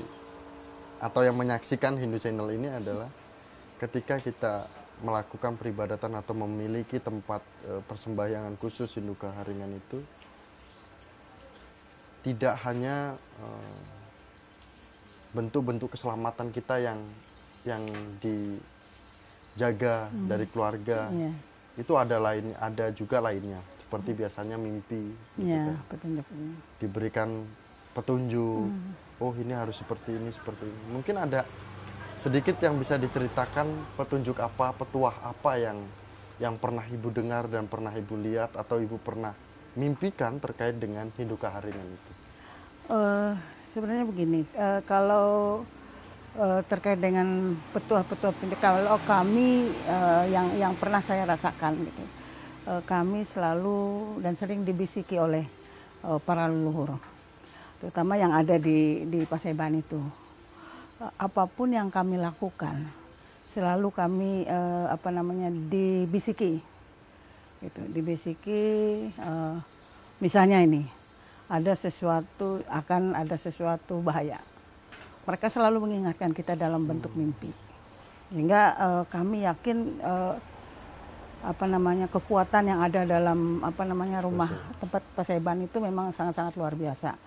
atau 1.02 1.26
yang 1.26 1.34
menyaksikan 1.34 1.98
Hindu 1.98 2.22
Channel 2.22 2.54
ini 2.54 2.70
adalah 2.70 3.10
ketika 3.82 4.22
kita 4.22 4.70
melakukan 5.02 5.58
peribadatan 5.58 6.16
atau 6.16 6.38
memiliki 6.38 7.02
tempat 7.02 7.42
eh, 7.66 7.82
persembahyangan 7.90 8.56
khusus 8.62 8.94
Hindu 8.94 9.18
Kaharingan 9.18 9.74
itu 9.74 10.00
tidak 12.22 12.62
hanya 12.62 13.18
eh, 13.42 13.80
bentuk-bentuk 15.34 15.98
keselamatan 15.98 16.54
kita 16.54 16.78
yang 16.78 17.02
yang 17.66 17.82
dijaga 18.22 20.14
dari 20.14 20.46
keluarga 20.46 21.10
ya 21.10 21.55
itu 21.76 21.94
ada 21.96 22.18
lain 22.20 22.56
ada 22.60 22.92
juga 22.92 23.20
lainnya. 23.20 23.60
Seperti 23.86 24.18
biasanya 24.18 24.58
mimpi 24.58 25.14
gitu 25.38 25.46
ya 25.46 25.72
kan. 25.72 25.78
diberikan 26.82 27.30
petunjuk. 27.94 28.68
Oh 29.22 29.32
ini 29.38 29.54
harus 29.56 29.80
seperti 29.80 30.18
ini 30.18 30.34
seperti 30.34 30.68
ini. 30.68 30.82
Mungkin 30.92 31.16
ada 31.16 31.48
sedikit 32.20 32.58
yang 32.64 32.76
bisa 32.80 33.00
diceritakan 33.00 33.68
petunjuk 33.96 34.40
apa 34.40 34.74
petuah 34.76 35.16
apa 35.24 35.52
yang 35.60 35.78
yang 36.40 36.60
pernah 36.60 36.84
ibu 36.84 37.08
dengar 37.12 37.48
dan 37.48 37.68
pernah 37.68 37.96
ibu 37.96 38.16
lihat 38.20 38.60
atau 38.60 38.80
ibu 38.84 39.00
pernah 39.00 39.32
mimpikan 39.76 40.40
terkait 40.40 40.76
dengan 40.80 41.08
Hindu 41.16 41.36
Kaharingan 41.40 41.88
itu? 41.88 42.12
Eh, 42.92 43.34
sebenarnya 43.72 44.06
begini, 44.08 44.42
eh, 44.56 44.82
kalau 44.88 45.64
eh, 46.38 46.62
terkait 46.68 47.00
dengan 47.00 47.56
petuah-petuah 47.72 48.34
pendidik, 48.36 48.62
kalau 48.62 49.00
kami 49.08 49.72
eh, 49.72 50.24
yang 50.30 50.52
yang 50.60 50.74
pernah 50.76 51.00
saya 51.00 51.24
rasakan 51.24 51.80
gitu, 51.88 52.04
uh, 52.66 52.82
kami 52.86 53.24
selalu 53.24 54.18
dan 54.22 54.34
sering 54.34 54.66
dibisiki 54.66 55.18
oleh 55.22 55.46
uh, 56.04 56.18
para 56.22 56.50
leluhur, 56.50 56.98
terutama 57.80 58.18
yang 58.18 58.34
ada 58.34 58.58
di 58.58 59.06
di 59.06 59.24
Paseban 59.30 59.78
itu. 59.78 60.02
Uh, 60.98 61.12
apa 61.20 61.46
pun 61.46 61.70
yang 61.72 61.94
kami 61.94 62.18
lakukan, 62.18 62.88
selalu 63.54 63.92
kami 63.94 64.32
uh, 64.50 64.90
apa 64.92 65.10
namanya 65.14 65.54
dibisiki, 65.54 66.60
gitu, 67.62 67.82
dibisiki. 67.94 68.64
Uh, 69.20 69.62
misalnya 70.24 70.64
ini 70.64 70.88
ada 71.46 71.78
sesuatu 71.78 72.64
akan 72.66 73.14
ada 73.14 73.38
sesuatu 73.38 74.02
bahaya. 74.02 74.42
Mereka 75.26 75.50
selalu 75.50 75.90
mengingatkan 75.90 76.32
kita 76.32 76.54
dalam 76.54 76.86
bentuk 76.86 77.14
mimpi, 77.18 77.50
sehingga 78.30 78.62
uh, 78.78 79.04
kami 79.10 79.42
yakin 79.46 79.78
uh, 80.06 80.38
apa 81.46 81.66
namanya 81.70 82.10
kekuatan 82.10 82.70
yang 82.70 82.80
ada 82.82 83.06
dalam 83.06 83.62
apa 83.62 83.86
namanya 83.86 84.22
rumah 84.22 84.50
tempat 84.82 85.02
Paseban 85.14 85.66
itu 85.66 85.78
memang 85.82 86.14
sangat-sangat 86.14 86.54
luar 86.58 86.74
biasa. 86.78 87.18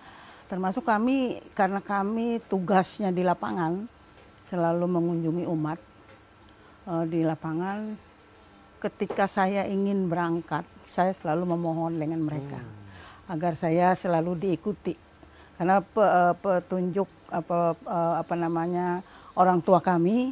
Termasuk 0.47 0.87
kami 0.87 1.39
karena 1.53 1.79
kami 1.83 2.39
tugasnya 2.47 3.11
di 3.11 3.23
lapangan 3.23 3.83
selalu 4.49 4.85
mengunjungi 4.89 5.45
umat 5.45 5.79
uh, 6.89 7.05
di 7.05 7.21
lapangan 7.21 7.93
ketika 8.79 9.27
saya 9.27 9.67
ingin 9.67 10.07
berangkat 10.07 10.63
saya 10.87 11.11
selalu 11.11 11.53
memohon 11.53 11.99
dengan 11.99 12.23
mereka 12.23 12.57
hmm. 12.57 13.31
agar 13.35 13.53
saya 13.59 13.93
selalu 13.93 14.39
diikuti 14.39 14.95
karena 15.59 15.83
pe, 15.83 15.99
uh, 15.99 16.31
petunjuk 16.39 17.11
apa 17.27 17.75
uh, 17.83 18.15
apa 18.23 18.33
namanya 18.39 19.03
orang 19.35 19.59
tua 19.59 19.83
kami 19.83 20.31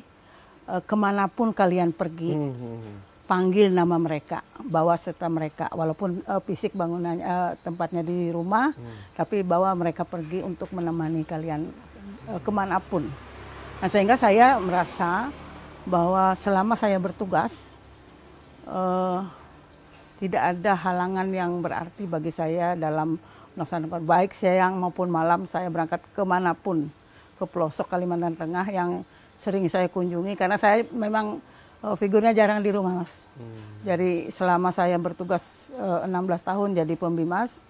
uh, 0.71 0.79
ke 0.79 0.95
mana 0.95 1.27
pun 1.27 1.51
kalian 1.51 1.91
pergi 1.91 2.31
hmm. 2.31 2.47
hmm, 2.55 2.77
hmm. 2.79 2.95
panggil 3.27 3.67
nama 3.67 3.99
mereka 3.99 4.39
bawa 4.63 4.95
serta 4.95 5.27
mereka 5.27 5.67
walaupun 5.75 6.23
uh, 6.31 6.39
fisik 6.39 6.71
bangunan 6.71 7.19
uh, 7.19 7.51
tempatnya 7.59 8.07
di 8.07 8.31
rumah 8.31 8.71
hmm. 8.71 9.19
tapi 9.19 9.43
bawa 9.43 9.75
mereka 9.75 10.07
pergi 10.07 10.39
untuk 10.47 10.71
menemani 10.71 11.27
kalian 11.27 11.67
uh, 12.31 12.39
ke 12.39 12.47
mana 12.47 12.79
pun 12.79 13.03
nah 13.83 13.91
sehingga 13.91 14.15
saya 14.15 14.55
merasa 14.63 15.27
bahwa 15.83 16.39
selama 16.39 16.79
saya 16.79 16.95
bertugas 17.03 17.51
uh, 18.63 19.27
tidak 20.23 20.55
ada 20.55 20.71
halangan 20.71 21.27
yang 21.35 21.59
berarti 21.59 22.07
bagi 22.07 22.31
saya 22.31 22.79
dalam 22.79 23.19
melaksanakan 23.57 24.05
baik 24.05 24.37
siang 24.37 24.77
maupun 24.77 25.09
malam 25.09 25.49
saya 25.49 25.65
berangkat 25.73 25.99
ke 26.13 26.21
mana 26.21 26.53
pun 26.53 26.85
ke 27.41 27.45
pelosok 27.49 27.89
Kalimantan 27.89 28.37
Tengah 28.37 28.69
yang 28.69 29.01
sering 29.37 29.65
saya 29.65 29.89
kunjungi 29.89 30.37
karena 30.37 30.61
saya 30.61 30.85
memang 30.93 31.41
uh, 31.81 31.95
figurnya 31.97 32.37
jarang 32.37 32.61
di 32.61 32.69
rumah 32.69 33.01
mas. 33.01 33.13
Hmm. 33.37 33.61
Jadi 33.85 34.29
selama 34.33 34.69
saya 34.69 34.97
bertugas 35.01 35.69
uh, 35.73 36.05
eh, 36.05 36.09
16 36.09 36.49
tahun 36.49 36.69
jadi 36.77 36.93
pembimas, 36.97 37.61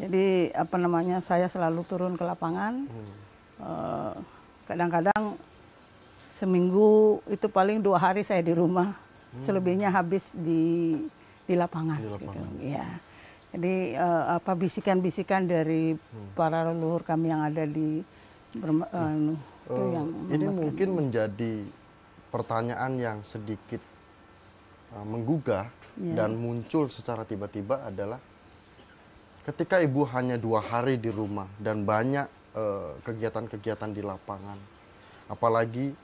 jadi 0.00 0.52
apa 0.56 0.76
namanya 0.80 1.20
saya 1.24 1.48
selalu 1.48 1.84
turun 1.88 2.14
ke 2.16 2.24
lapangan. 2.24 2.84
Hmm. 2.88 3.18
kadang-kadang 4.64 5.36
seminggu 6.40 7.20
itu 7.28 7.44
paling 7.52 7.84
dua 7.84 8.00
hari 8.00 8.24
saya 8.24 8.40
di 8.40 8.56
rumah 8.56 8.96
hmm. 9.36 9.44
selebihnya 9.44 9.92
habis 9.92 10.32
di 10.32 10.96
di 11.44 11.52
lapangan, 11.52 12.00
di 12.00 12.08
lapangan. 12.08 12.48
Gitu. 12.56 12.72
ya 12.72 12.88
jadi 13.50 13.98
uh, 13.98 14.24
apa 14.38 14.52
bisikan-bisikan 14.54 15.46
dari 15.50 15.94
hmm. 15.94 16.38
para 16.38 16.62
leluhur 16.70 17.02
kami 17.02 17.34
yang 17.34 17.42
ada 17.42 17.66
di 17.66 18.02
berma, 18.54 18.86
uh, 18.90 19.34
uh, 19.74 19.88
yang 19.90 20.08
ini 20.30 20.46
mungkin 20.46 20.88
menjadi 20.94 21.66
pertanyaan 22.30 22.92
yang 22.98 23.18
sedikit 23.26 23.82
uh, 24.94 25.02
menggugah 25.02 25.66
ya. 25.98 26.14
dan 26.14 26.38
muncul 26.38 26.86
secara 26.86 27.26
tiba-tiba 27.26 27.82
adalah 27.86 28.22
ketika 29.46 29.82
ibu 29.82 30.06
hanya 30.14 30.38
dua 30.38 30.62
hari 30.62 31.00
di 31.00 31.10
rumah 31.10 31.48
dan 31.58 31.82
banyak 31.82 32.28
kegiatan-kegiatan 33.06 33.90
uh, 33.90 33.94
di 33.94 34.02
lapangan 34.02 34.58
apalagi 35.30 35.94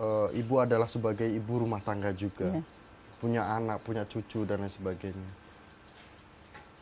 uh, 0.00 0.28
ibu 0.32 0.54
adalah 0.62 0.88
sebagai 0.88 1.26
ibu 1.28 1.60
rumah 1.60 1.82
tangga 1.82 2.14
juga, 2.16 2.48
yeah. 2.48 2.64
punya 3.20 3.42
anak, 3.44 3.82
punya 3.84 4.08
cucu 4.08 4.48
dan 4.48 4.64
lain 4.64 4.72
sebagainya. 4.72 5.30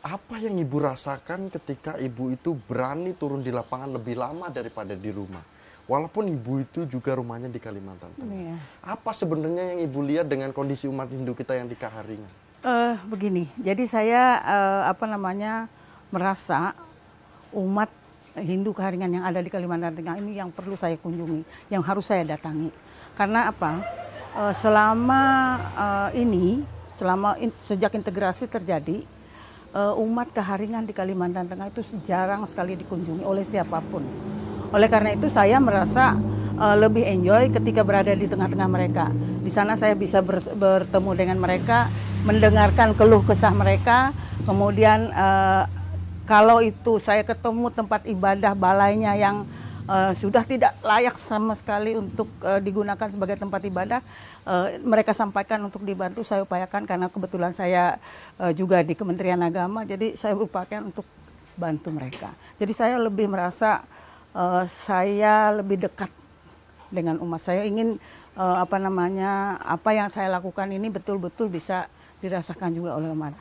Apa 0.01 0.41
yang 0.41 0.57
ibu 0.57 0.81
rasakan 0.81 1.53
ketika 1.53 1.93
ibu 2.01 2.33
itu 2.33 2.57
berani 2.65 3.13
turun 3.13 3.45
di 3.45 3.53
lapangan 3.53 4.01
lebih 4.01 4.17
lama 4.17 4.49
daripada 4.49 4.97
di 4.97 5.13
rumah? 5.13 5.45
Walaupun 5.85 6.25
ibu 6.25 6.57
itu 6.57 6.89
juga 6.89 7.13
rumahnya 7.13 7.53
di 7.53 7.61
Kalimantan 7.61 8.09
Tengah. 8.17 8.33
Yeah. 8.33 8.57
Apa 8.81 9.13
sebenarnya 9.13 9.77
yang 9.77 9.79
ibu 9.85 9.99
lihat 10.01 10.25
dengan 10.25 10.49
kondisi 10.57 10.89
umat 10.89 11.05
Hindu 11.05 11.37
kita 11.37 11.53
yang 11.53 11.69
di 11.69 11.77
Kaharingan? 11.77 12.31
Uh, 12.61 12.97
begini, 13.09 13.49
jadi 13.57 13.83
saya 13.89 14.23
uh, 14.41 14.81
apa 14.89 15.05
namanya 15.09 15.65
merasa 16.13 16.77
umat 17.53 17.89
Hindu 18.37 18.73
Kaharingan 18.73 19.21
yang 19.21 19.25
ada 19.25 19.41
di 19.41 19.49
Kalimantan 19.49 19.93
Tengah 19.93 20.17
ini 20.17 20.37
yang 20.37 20.49
perlu 20.49 20.77
saya 20.77 20.97
kunjungi, 20.97 21.45
yang 21.73 21.81
harus 21.85 22.09
saya 22.09 22.25
datangi 22.25 22.73
karena 23.15 23.51
apa? 23.51 23.83
Uh, 24.31 24.55
selama 24.63 25.23
uh, 25.75 26.09
ini, 26.15 26.63
selama 26.95 27.35
in, 27.35 27.51
sejak 27.67 27.91
integrasi 27.91 28.47
terjadi, 28.47 29.03
uh, 29.75 29.93
umat 29.99 30.31
keharingan 30.31 30.87
di 30.87 30.93
Kalimantan 30.95 31.47
Tengah 31.47 31.71
itu 31.71 31.83
jarang 32.03 32.43
sekali 32.47 32.75
dikunjungi 32.79 33.23
oleh 33.23 33.43
siapa 33.47 33.79
pun. 33.83 34.03
Oleh 34.71 34.87
karena 34.87 35.15
itu 35.15 35.27
saya 35.27 35.59
merasa 35.59 36.15
uh, 36.55 36.75
lebih 36.79 37.03
enjoy 37.03 37.51
ketika 37.51 37.83
berada 37.83 38.11
di 38.15 38.27
tengah-tengah 38.27 38.69
mereka. 38.71 39.11
Di 39.41 39.51
sana 39.51 39.75
saya 39.75 39.97
bisa 39.97 40.23
ber, 40.23 40.39
bertemu 40.39 41.11
dengan 41.17 41.37
mereka, 41.41 41.91
mendengarkan 42.23 42.95
keluh 42.95 43.25
kesah 43.25 43.51
mereka, 43.51 44.15
kemudian 44.47 45.11
uh, 45.11 45.67
kalau 46.29 46.63
itu 46.63 47.01
saya 47.03 47.25
ketemu 47.27 47.67
tempat 47.73 48.07
ibadah 48.07 48.55
balainya 48.55 49.17
yang 49.19 49.43
uh, 49.89 50.15
sudah 50.15 50.47
tidak 50.47 50.77
layak 50.79 51.19
sama 51.19 51.57
sekali 51.57 51.97
untuk 51.97 52.29
uh, 52.45 52.61
digunakan 52.63 53.09
sebagai 53.11 53.35
tempat 53.35 53.61
ibadah, 53.67 53.99
uh, 54.45 54.77
mereka 54.81 55.11
sampaikan 55.11 55.61
untuk 55.61 55.83
dibantu 55.83 56.25
saya 56.25 56.45
upayakan 56.45 56.85
karena 56.85 57.07
kebetulan 57.07 57.51
saya 57.53 57.97
uh, 58.41 58.53
juga 58.53 58.81
di 58.85 58.93
Kementerian 58.93 59.41
Agama, 59.41 59.83
jadi 59.85 60.13
saya 60.17 60.37
upayakan 60.37 60.93
untuk 60.93 61.05
bantu 61.57 61.89
mereka. 61.91 62.31
Jadi 62.57 62.73
saya 62.73 62.95
lebih 62.97 63.27
merasa 63.27 63.83
uh, 64.33 64.63
saya 64.65 65.51
lebih 65.53 65.85
dekat 65.85 66.09
dengan 66.93 67.19
umat. 67.21 67.41
Saya 67.43 67.63
ingin 67.67 67.97
uh, 68.35 68.57
apa 68.63 68.77
namanya 68.81 69.59
apa 69.63 69.93
yang 69.93 70.07
saya 70.07 70.31
lakukan 70.31 70.69
ini 70.69 70.87
betul-betul 70.89 71.49
bisa 71.49 71.89
dirasakan 72.21 72.71
juga 72.71 72.97
oleh 72.97 73.09
umat. 73.11 73.33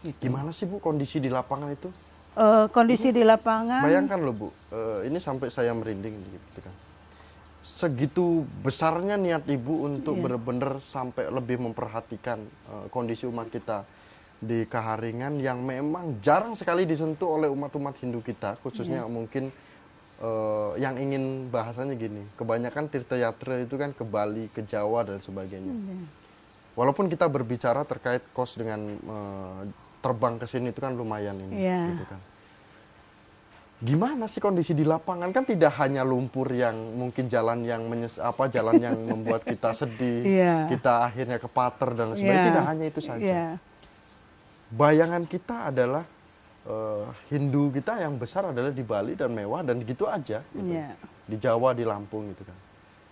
Gitu. 0.00 0.30
Gimana 0.30 0.54
sih 0.54 0.64
bu 0.64 0.80
kondisi 0.80 1.20
di 1.20 1.28
lapangan 1.28 1.68
itu? 1.70 1.90
uh, 2.36 2.66
kondisi 2.70 3.10
di 3.10 3.22
lapangan. 3.24 3.82
Bayangkan 3.82 4.18
loh 4.20 4.34
Bu, 4.34 4.48
uh, 4.48 5.02
ini 5.06 5.18
sampai 5.18 5.50
saya 5.50 5.74
merinding 5.74 6.14
gitu 6.14 6.60
kan. 6.62 6.74
Segitu 7.70 8.44
besarnya 8.66 9.14
niat 9.14 9.46
Ibu 9.46 9.86
untuk 9.86 10.18
yeah. 10.18 10.22
benar-benar 10.26 10.82
sampai 10.82 11.30
lebih 11.30 11.62
memperhatikan 11.62 12.42
uh, 12.68 12.86
kondisi 12.90 13.24
umat 13.30 13.48
kita 13.48 13.86
di 14.42 14.66
Kaharingan 14.66 15.38
yang 15.38 15.62
memang 15.62 16.18
jarang 16.20 16.52
sekali 16.58 16.84
disentuh 16.84 17.40
oleh 17.40 17.48
umat-umat 17.48 17.96
Hindu 18.02 18.20
kita, 18.20 18.58
khususnya 18.60 19.06
yeah. 19.06 19.08
mungkin 19.08 19.48
uh, 20.20 20.76
yang 20.76 20.98
ingin 21.00 21.48
bahasanya 21.48 21.96
gini, 21.96 22.26
kebanyakan 22.36 22.90
Tirta 22.90 23.16
Yatra 23.16 23.64
itu 23.64 23.78
kan 23.78 23.96
ke 23.96 24.04
Bali, 24.04 24.50
ke 24.52 24.60
Jawa 24.66 25.06
dan 25.06 25.22
sebagainya. 25.24 25.72
Yeah. 25.72 26.04
Walaupun 26.76 27.08
kita 27.08 27.32
berbicara 27.32 27.86
terkait 27.88 28.24
kos 28.36 28.60
dengan 28.60 28.80
uh, 29.08 29.62
terbang 30.04 30.36
ke 30.36 30.48
sini 30.48 30.72
itu 30.72 30.80
kan 30.80 30.96
lumayan 30.96 31.36
ini 31.36 31.64
yeah. 31.64 31.86
gitu 31.96 32.04
kan. 32.08 32.20
Gimana 33.80 34.28
sih 34.28 34.44
kondisi 34.44 34.76
di 34.76 34.84
lapangan 34.84 35.32
kan 35.32 35.48
tidak 35.48 35.72
hanya 35.80 36.04
lumpur 36.04 36.52
yang 36.52 36.76
mungkin 37.00 37.32
jalan 37.32 37.64
yang 37.64 37.88
menyes 37.88 38.20
apa 38.20 38.52
jalan 38.52 38.76
yang 38.76 38.92
membuat 39.16 39.40
kita 39.40 39.72
sedih, 39.72 40.20
yeah. 40.20 40.68
kita 40.68 41.08
akhirnya 41.08 41.40
kepater 41.40 41.96
dan 41.96 42.12
sebagainya 42.12 42.36
yeah. 42.36 42.48
tidak 42.52 42.64
hanya 42.68 42.84
itu 42.84 43.00
saja. 43.00 43.24
Yeah. 43.24 43.52
Bayangan 44.76 45.24
kita 45.24 45.72
adalah 45.72 46.04
uh, 46.68 47.08
Hindu 47.32 47.72
kita 47.72 48.04
yang 48.04 48.20
besar 48.20 48.52
adalah 48.52 48.68
di 48.68 48.84
Bali 48.84 49.16
dan 49.16 49.32
mewah 49.32 49.64
dan 49.64 49.80
gitu 49.80 50.04
aja 50.04 50.44
gitu. 50.52 50.76
Yeah. 50.76 50.92
Di 51.24 51.40
Jawa, 51.40 51.72
di 51.72 51.88
Lampung 51.88 52.28
gitu 52.36 52.44
kan. 52.44 52.58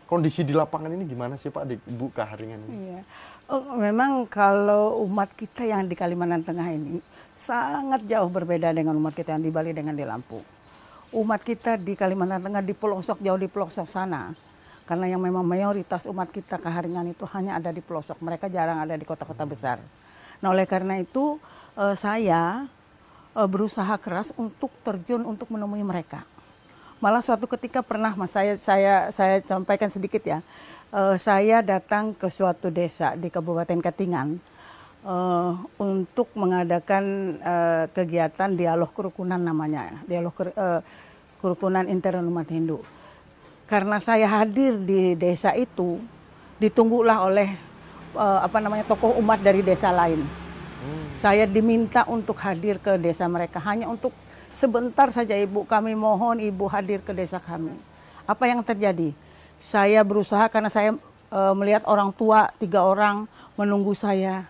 Kondisi 0.04 0.44
di 0.44 0.52
lapangan 0.52 0.92
ini 0.92 1.08
gimana 1.08 1.40
sih 1.40 1.48
Pak 1.48 1.64
di 1.64 1.80
Bu 1.80 2.12
Kaharingan 2.12 2.60
ini? 2.68 2.76
Yeah. 2.92 3.02
Oh, 3.48 3.72
memang 3.80 4.28
kalau 4.28 5.00
umat 5.08 5.32
kita 5.32 5.64
yang 5.64 5.88
di 5.88 5.96
Kalimantan 5.96 6.44
Tengah 6.44 6.68
ini 6.68 7.00
sangat 7.40 8.04
jauh 8.04 8.28
berbeda 8.28 8.68
dengan 8.76 8.92
umat 9.00 9.16
kita 9.16 9.32
yang 9.32 9.40
di 9.40 9.48
Bali 9.48 9.72
dengan 9.72 9.96
di 9.96 10.04
Lampung. 10.04 10.57
Umat 11.14 11.40
kita 11.40 11.80
di 11.80 11.96
Kalimantan 11.96 12.44
Tengah 12.44 12.60
di 12.60 12.76
pelosok 12.76 13.20
jauh 13.24 13.40
di 13.40 13.48
pelosok 13.48 13.88
sana. 13.88 14.32
Karena 14.84 15.08
yang 15.08 15.20
memang 15.20 15.44
mayoritas 15.44 16.08
umat 16.08 16.32
kita 16.32 16.56
keharingan 16.56 17.12
itu 17.12 17.24
hanya 17.36 17.60
ada 17.60 17.68
di 17.72 17.84
pelosok. 17.84 18.20
Mereka 18.24 18.48
jarang 18.48 18.80
ada 18.80 18.96
di 18.96 19.04
kota-kota 19.04 19.44
besar. 19.44 19.76
Nah 20.40 20.48
oleh 20.52 20.64
karena 20.64 20.96
itu 21.00 21.36
eh, 21.76 21.96
saya 21.96 22.64
eh, 23.36 23.48
berusaha 23.48 23.96
keras 24.00 24.32
untuk 24.40 24.72
terjun 24.84 25.24
untuk 25.28 25.52
menemui 25.52 25.84
mereka. 25.84 26.24
Malah 26.98 27.22
suatu 27.22 27.46
ketika 27.46 27.84
pernah 27.84 28.16
mas 28.18 28.34
saya 28.34 28.58
saya 28.58 29.14
saya 29.14 29.38
sampaikan 29.46 29.86
sedikit 29.86 30.18
ya 30.18 30.42
uh, 30.92 31.16
saya 31.20 31.60
datang 31.60 32.16
ke 32.16 32.28
suatu 32.32 32.72
desa 32.72 33.16
di 33.16 33.28
Kabupaten 33.28 33.80
Katingan. 33.80 34.57
Uh, 35.04 35.54
untuk 35.78 36.30
mengadakan 36.34 37.36
uh, 37.42 37.84
kegiatan 37.92 38.54
dialog 38.54 38.90
kerukunan 38.94 39.38
namanya, 39.38 39.94
dialog 40.08 40.34
uh, 40.56 40.80
kerukunan 41.38 41.86
intern 41.86 42.26
umat 42.26 42.48
Hindu. 42.50 42.82
Karena 43.68 44.00
saya 44.00 44.24
hadir 44.24 44.80
di 44.80 45.12
desa 45.12 45.52
itu, 45.52 46.00
ditunggulah 46.56 47.20
oleh 47.28 47.52
uh, 48.16 48.40
apa 48.42 48.58
namanya 48.58 48.88
tokoh 48.88 49.14
umat 49.20 49.38
dari 49.44 49.60
desa 49.60 49.92
lain. 49.92 50.24
Hmm. 50.78 51.04
Saya 51.18 51.44
diminta 51.44 52.06
untuk 52.08 52.38
hadir 52.40 52.80
ke 52.80 52.96
desa 52.96 53.28
mereka 53.28 53.60
hanya 53.60 53.90
untuk 53.90 54.14
sebentar 54.54 55.10
saja 55.12 55.36
ibu 55.36 55.66
kami 55.68 55.92
mohon 55.92 56.40
ibu 56.40 56.64
hadir 56.70 57.04
ke 57.04 57.12
desa 57.12 57.42
kami. 57.42 57.74
Apa 58.24 58.48
yang 58.48 58.64
terjadi? 58.64 59.12
Saya 59.58 60.00
berusaha 60.06 60.46
karena 60.48 60.70
saya 60.70 60.94
uh, 61.28 61.52
melihat 61.52 61.84
orang 61.84 62.14
tua 62.14 62.48
tiga 62.56 62.86
orang 62.86 63.26
menunggu 63.58 63.92
saya 63.92 64.46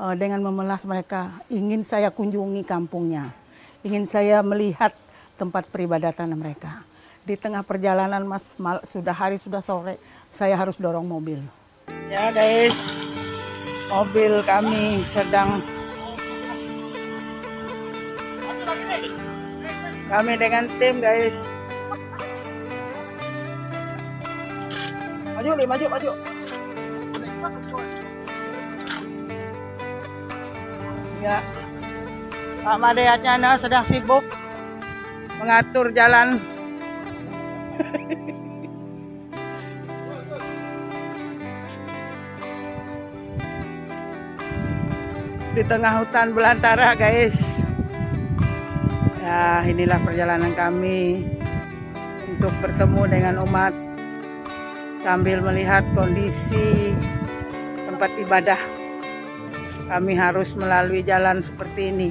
uh, 0.00 0.14
dengan 0.16 0.40
memelas 0.44 0.84
mereka 0.84 1.32
ingin 1.48 1.82
saya 1.84 2.12
kunjungi 2.12 2.62
kampungnya, 2.64 3.32
ingin 3.84 4.04
saya 4.08 4.40
melihat 4.44 4.92
tempat 5.36 5.68
peribadatan 5.68 6.32
mereka. 6.36 6.84
Di 7.26 7.34
tengah 7.34 7.66
perjalanan 7.66 8.22
mas 8.22 8.46
mal, 8.54 8.78
sudah 8.86 9.10
hari 9.10 9.36
sudah 9.42 9.58
sore 9.58 9.98
saya 10.30 10.54
harus 10.54 10.78
dorong 10.78 11.04
mobil. 11.04 11.42
Ya 12.06 12.30
guys, 12.30 12.76
mobil 13.90 14.46
kami 14.46 15.02
sedang 15.02 15.58
kami 20.06 20.32
dengan 20.38 20.70
tim 20.78 21.02
guys. 21.02 21.50
Maju, 25.34 25.50
maju, 25.66 25.86
maju. 25.90 26.10
Ya. 31.26 31.42
Pak 32.62 32.78
Made 32.78 33.02
Acana 33.02 33.58
sedang 33.58 33.82
sibuk 33.82 34.22
mengatur 35.42 35.90
jalan. 35.90 36.38
Di 45.58 45.66
tengah 45.66 45.98
hutan 45.98 46.30
belantara, 46.30 46.94
guys. 46.94 47.66
Ya, 49.18 49.66
inilah 49.66 49.98
perjalanan 49.98 50.54
kami 50.54 51.26
untuk 52.38 52.54
bertemu 52.62 53.02
dengan 53.10 53.42
umat 53.42 53.74
sambil 55.02 55.42
melihat 55.42 55.82
kondisi 55.90 56.94
tempat 57.82 58.14
ibadah. 58.14 58.85
Kami 59.86 60.12
harus 60.18 60.50
melalui 60.58 61.06
jalan 61.06 61.38
seperti 61.38 61.94
ini. 61.94 62.10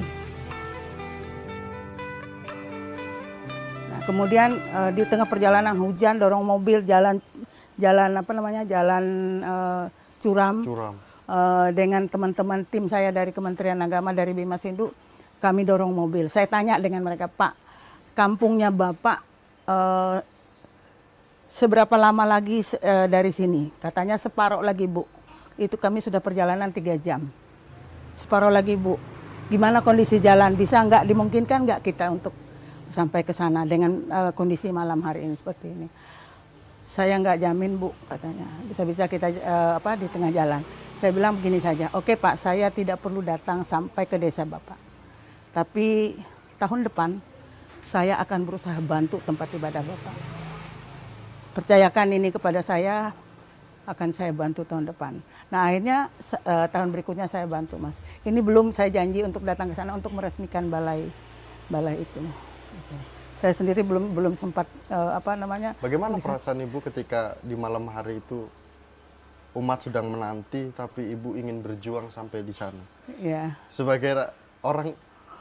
Kemudian 4.06 4.56
uh, 4.72 4.94
di 4.94 5.02
tengah 5.04 5.26
perjalanan 5.26 5.74
hujan 5.76 6.22
dorong 6.22 6.46
mobil 6.46 6.86
jalan 6.86 7.18
jalan 7.76 8.14
apa 8.16 8.32
namanya 8.38 8.62
jalan 8.64 9.04
uh, 9.42 9.86
curam, 10.22 10.62
curam. 10.62 10.96
Uh, 11.26 11.74
dengan 11.74 12.06
teman-teman 12.06 12.64
tim 12.70 12.86
saya 12.86 13.10
dari 13.10 13.34
Kementerian 13.34 13.82
Agama 13.82 14.14
dari 14.14 14.32
Bima 14.38 14.62
Sindu 14.62 14.94
kami 15.42 15.66
dorong 15.66 15.92
mobil. 15.92 16.30
Saya 16.30 16.46
tanya 16.46 16.78
dengan 16.78 17.02
mereka 17.02 17.26
Pak 17.26 17.58
kampungnya 18.14 18.70
Bapak 18.70 19.20
uh, 19.68 20.22
seberapa 21.50 21.98
lama 21.98 22.24
lagi 22.30 22.62
uh, 22.62 23.10
dari 23.10 23.34
sini? 23.34 23.74
Katanya 23.82 24.22
separuh 24.22 24.62
lagi 24.62 24.86
Bu. 24.86 25.04
Itu 25.58 25.82
kami 25.82 26.00
sudah 26.06 26.22
perjalanan 26.22 26.70
tiga 26.70 26.94
jam. 26.96 27.26
Separuh 28.16 28.52
lagi 28.52 28.80
Bu. 28.80 28.96
Gimana 29.52 29.86
kondisi 29.86 30.18
jalan? 30.18 30.58
Bisa 30.58 30.82
nggak 30.82 31.06
dimungkinkan 31.06 31.70
nggak 31.70 31.82
kita 31.86 32.10
untuk 32.10 32.34
sampai 32.96 33.28
ke 33.28 33.36
sana 33.36 33.68
dengan 33.68 33.92
uh, 34.08 34.32
kondisi 34.32 34.72
malam 34.72 35.04
hari 35.04 35.28
ini 35.28 35.36
seperti 35.36 35.68
ini. 35.68 35.88
Saya 36.96 37.20
nggak 37.20 37.44
jamin 37.44 37.76
bu 37.76 37.92
katanya 38.08 38.48
bisa-bisa 38.72 39.12
kita 39.12 39.28
uh, 39.44 39.76
apa 39.78 40.00
di 40.00 40.08
tengah 40.08 40.32
jalan. 40.32 40.64
Saya 40.96 41.12
bilang 41.12 41.36
begini 41.36 41.60
saja, 41.60 41.92
oke 41.92 42.16
pak 42.16 42.40
saya 42.40 42.72
tidak 42.72 43.04
perlu 43.04 43.20
datang 43.20 43.68
sampai 43.68 44.08
ke 44.08 44.16
desa 44.16 44.48
bapak, 44.48 44.80
tapi 45.52 46.16
tahun 46.56 46.88
depan 46.88 47.20
saya 47.84 48.16
akan 48.24 48.48
berusaha 48.48 48.80
bantu 48.80 49.20
tempat 49.28 49.52
ibadah 49.60 49.84
bapak. 49.84 50.16
Percayakan 51.52 52.16
ini 52.16 52.32
kepada 52.32 52.64
saya, 52.64 53.12
akan 53.86 54.10
saya 54.12 54.34
bantu 54.34 54.66
tahun 54.66 54.90
depan. 54.90 55.18
Nah 55.54 55.70
akhirnya 55.70 56.10
uh, 56.46 56.68
tahun 56.70 56.90
berikutnya 56.90 57.30
saya 57.30 57.46
bantu 57.46 57.78
mas. 57.78 57.96
Ini 58.26 58.42
belum 58.42 58.74
saya 58.74 58.90
janji 58.90 59.22
untuk 59.22 59.46
datang 59.46 59.72
ke 59.72 59.76
sana 59.78 59.94
untuk 59.94 60.14
meresmikan 60.14 60.68
balai 60.70 61.06
balai 61.70 62.02
itu. 62.02 62.22
Saya 63.38 63.54
sendiri 63.54 63.86
belum 63.86 64.18
belum 64.18 64.34
sempat 64.34 64.66
uh, 64.90 65.18
apa 65.18 65.38
namanya. 65.38 65.78
Bagaimana 65.80 66.18
perasaan 66.18 66.62
ibu 66.66 66.82
ketika 66.82 67.38
di 67.46 67.54
malam 67.54 67.86
hari 67.90 68.22
itu 68.22 68.50
umat 69.56 69.88
sedang 69.88 70.12
menanti, 70.12 70.74
tapi 70.76 71.16
ibu 71.16 71.38
ingin 71.40 71.64
berjuang 71.64 72.12
sampai 72.12 72.44
di 72.44 72.52
sana? 72.52 72.82
Iya. 73.22 73.56
Sebagai 73.72 74.28
orang 74.66 74.92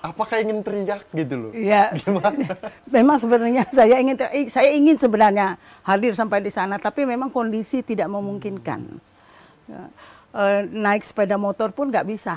apakah 0.04 0.36
ingin 0.44 0.60
teriak 0.60 1.08
gitu 1.16 1.48
loh? 1.48 1.52
Iya. 1.56 1.96
Gimana? 1.96 2.52
Memang 2.94 3.16
sebenarnya 3.16 3.64
saya 3.72 3.96
ingin 3.96 4.16
saya 4.52 4.70
ingin 4.76 5.00
sebenarnya 5.00 5.56
hadir 5.80 6.12
sampai 6.12 6.44
di 6.44 6.52
sana, 6.52 6.76
tapi 6.76 7.08
memang 7.08 7.32
kondisi 7.32 7.80
tidak 7.80 8.12
memungkinkan. 8.12 8.80
Ya. 9.64 9.82
E, 10.34 10.44
naik 10.68 11.04
sepeda 11.08 11.40
motor 11.40 11.72
pun 11.72 11.88
nggak 11.88 12.04
bisa. 12.04 12.36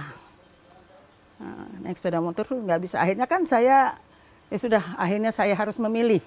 Nah, 1.37 1.67
naik 1.83 1.99
sepeda 1.99 2.23
motor 2.23 2.47
pun 2.47 2.63
nggak 2.63 2.81
bisa. 2.87 3.03
Akhirnya 3.03 3.27
kan 3.27 3.43
saya 3.43 3.99
ya 4.47 4.57
sudah 4.57 4.83
akhirnya 4.95 5.35
saya 5.35 5.51
harus 5.51 5.75
memilih 5.75 6.23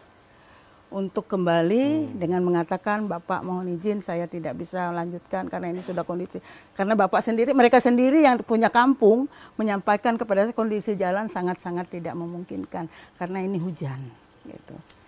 untuk 0.91 1.27
kembali 1.31 2.11
hmm. 2.11 2.19
dengan 2.19 2.43
mengatakan 2.43 3.07
Bapak 3.07 3.47
mohon 3.47 3.71
izin 3.71 4.03
saya 4.03 4.27
tidak 4.27 4.59
bisa 4.59 4.91
lanjutkan 4.91 5.47
karena 5.47 5.71
ini 5.71 5.81
sudah 5.87 6.03
kondisi 6.03 6.43
karena 6.75 6.99
Bapak 6.99 7.23
sendiri 7.23 7.55
mereka 7.55 7.79
sendiri 7.79 8.27
yang 8.27 8.43
punya 8.43 8.69
kampung 8.69 9.31
menyampaikan 9.55 10.19
kepada 10.19 10.51
saya 10.51 10.55
kondisi 10.55 10.99
jalan 10.99 11.31
sangat-sangat 11.31 11.89
tidak 11.89 12.15
memungkinkan 12.19 12.91
karena 13.17 13.39
ini 13.41 13.57
hujan 13.63 14.03
gitu 14.45 15.00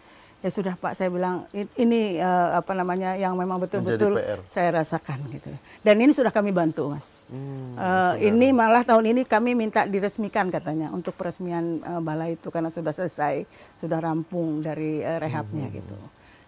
ya 0.42 0.50
sudah 0.50 0.74
Pak 0.74 0.98
saya 0.98 1.08
bilang 1.08 1.46
ini 1.54 2.18
uh, 2.18 2.58
apa 2.58 2.74
namanya 2.74 3.14
yang 3.14 3.38
memang 3.38 3.62
betul-betul 3.62 4.18
saya 4.50 4.82
rasakan 4.82 5.22
gitu. 5.30 5.48
Dan 5.86 6.02
ini 6.02 6.10
sudah 6.10 6.34
kami 6.34 6.50
bantu 6.50 6.90
Mas. 6.90 7.22
Hmm, 7.30 7.78
uh, 7.78 8.14
ini 8.18 8.50
malah 8.50 8.82
tahun 8.82 9.14
ini 9.14 9.22
kami 9.24 9.54
minta 9.54 9.86
diresmikan 9.86 10.50
katanya 10.50 10.90
untuk 10.90 11.14
peresmian 11.14 11.80
uh, 11.86 12.02
balai 12.02 12.34
itu 12.34 12.50
karena 12.50 12.68
sudah 12.74 12.90
selesai, 12.90 13.46
sudah 13.78 14.02
rampung 14.02 14.60
dari 14.60 15.00
uh, 15.00 15.22
rehabnya 15.22 15.70
hmm. 15.70 15.76
gitu. 15.78 15.96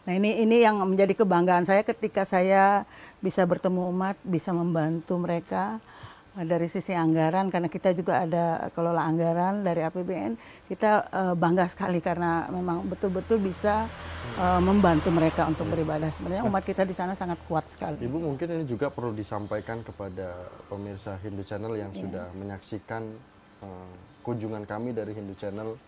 Nah 0.04 0.12
ini 0.12 0.42
ini 0.42 0.61
yang 0.61 0.76
menjadi 0.85 1.14
kebanggaan 1.16 1.64
saya 1.64 1.80
ketika 1.87 2.28
saya 2.28 2.85
bisa 3.24 3.46
bertemu 3.48 3.88
umat, 3.94 4.18
bisa 4.26 4.52
membantu 4.52 5.16
mereka 5.16 5.80
dari 6.42 6.66
sisi 6.66 6.90
anggaran 6.90 7.46
karena 7.46 7.70
kita 7.70 7.94
juga 7.94 8.26
ada 8.26 8.66
kelola 8.74 9.06
anggaran 9.06 9.62
dari 9.62 9.86
APBN 9.86 10.34
kita 10.66 11.06
uh, 11.14 11.34
bangga 11.38 11.70
sekali 11.70 12.02
karena 12.02 12.50
memang 12.50 12.82
betul-betul 12.90 13.38
bisa 13.38 13.86
uh, 14.34 14.58
membantu 14.58 15.14
mereka 15.14 15.46
untuk 15.46 15.70
beribadah 15.70 16.10
sebenarnya 16.10 16.42
umat 16.42 16.66
kita 16.66 16.82
di 16.82 16.90
sana 16.90 17.14
sangat 17.14 17.38
kuat 17.46 17.62
sekali. 17.70 18.02
Ibu 18.02 18.18
mungkin 18.18 18.50
ini 18.50 18.66
juga 18.66 18.90
perlu 18.90 19.14
disampaikan 19.14 19.86
kepada 19.86 20.34
pemirsa 20.66 21.14
Hindu 21.22 21.46
Channel 21.46 21.78
yang 21.78 21.94
yeah. 21.94 22.02
sudah 22.02 22.26
menyaksikan 22.34 23.02
uh, 23.62 23.94
kunjungan 24.26 24.66
kami 24.66 24.90
dari 24.90 25.14
Hindu 25.14 25.38
Channel 25.38 25.78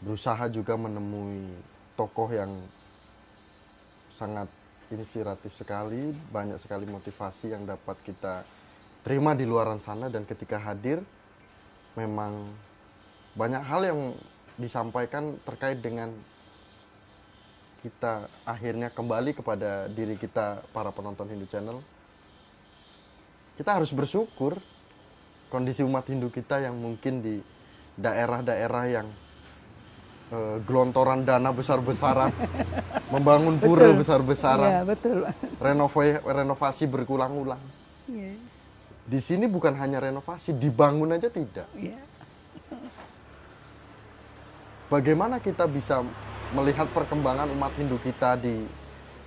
berusaha 0.00 0.48
juga 0.48 0.80
menemui 0.80 1.52
tokoh 1.92 2.32
yang 2.32 2.50
sangat 4.08 4.48
inspiratif 4.88 5.52
sekali 5.58 6.14
banyak 6.30 6.56
sekali 6.56 6.86
motivasi 6.86 7.52
yang 7.52 7.66
dapat 7.66 7.98
kita 8.06 8.46
terima 9.04 9.36
di 9.36 9.44
luaran 9.44 9.78
sana 9.78 10.08
dan 10.08 10.24
ketika 10.24 10.56
hadir 10.56 11.04
memang 11.92 12.48
banyak 13.36 13.60
hal 13.60 13.84
yang 13.84 14.00
disampaikan 14.56 15.36
terkait 15.44 15.84
dengan 15.84 16.08
kita 17.84 18.32
akhirnya 18.48 18.88
kembali 18.88 19.36
kepada 19.36 19.92
diri 19.92 20.16
kita 20.16 20.64
para 20.72 20.88
penonton 20.88 21.28
Hindu 21.28 21.44
Channel. 21.44 21.84
Kita 23.60 23.76
harus 23.76 23.92
bersyukur 23.92 24.56
kondisi 25.52 25.84
umat 25.84 26.08
Hindu 26.08 26.32
kita 26.32 26.64
yang 26.64 26.74
mungkin 26.80 27.20
di 27.20 27.44
daerah-daerah 28.00 28.84
yang 28.88 29.06
uh, 30.32 30.56
gelontoran 30.64 31.28
dana 31.28 31.52
besar-besaran, 31.52 32.32
membangun 33.14 33.60
pura 33.60 33.92
besar-besaran, 33.92 34.80
ya, 34.80 34.82
renovasi, 35.60 36.18
renovasi 36.24 36.84
berulang-ulang. 36.88 37.60
Ya 38.08 38.32
di 39.04 39.20
sini 39.20 39.44
bukan 39.44 39.76
hanya 39.76 40.00
renovasi, 40.00 40.56
dibangun 40.56 41.12
aja 41.12 41.28
tidak. 41.28 41.68
Yeah. 41.76 42.00
Bagaimana 44.88 45.40
kita 45.40 45.68
bisa 45.68 46.00
melihat 46.56 46.88
perkembangan 46.92 47.50
umat 47.52 47.72
Hindu 47.76 48.00
kita 48.00 48.36
di 48.40 48.64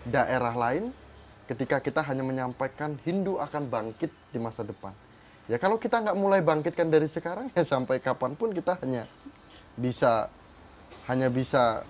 daerah 0.08 0.54
lain 0.56 0.90
ketika 1.46 1.78
kita 1.84 2.02
hanya 2.06 2.24
menyampaikan 2.24 2.96
Hindu 3.04 3.38
akan 3.38 3.68
bangkit 3.68 4.10
di 4.32 4.40
masa 4.40 4.64
depan. 4.64 4.94
Ya 5.48 5.56
kalau 5.60 5.80
kita 5.80 6.04
nggak 6.04 6.18
mulai 6.18 6.40
bangkitkan 6.44 6.88
dari 6.90 7.08
sekarang 7.08 7.52
ya 7.58 7.64
sampai 7.64 8.02
kapan 8.02 8.34
pun 8.34 8.52
kita 8.52 8.80
hanya 8.82 9.06
bisa 9.78 10.28
hanya 11.08 11.30
bisa 11.32 11.86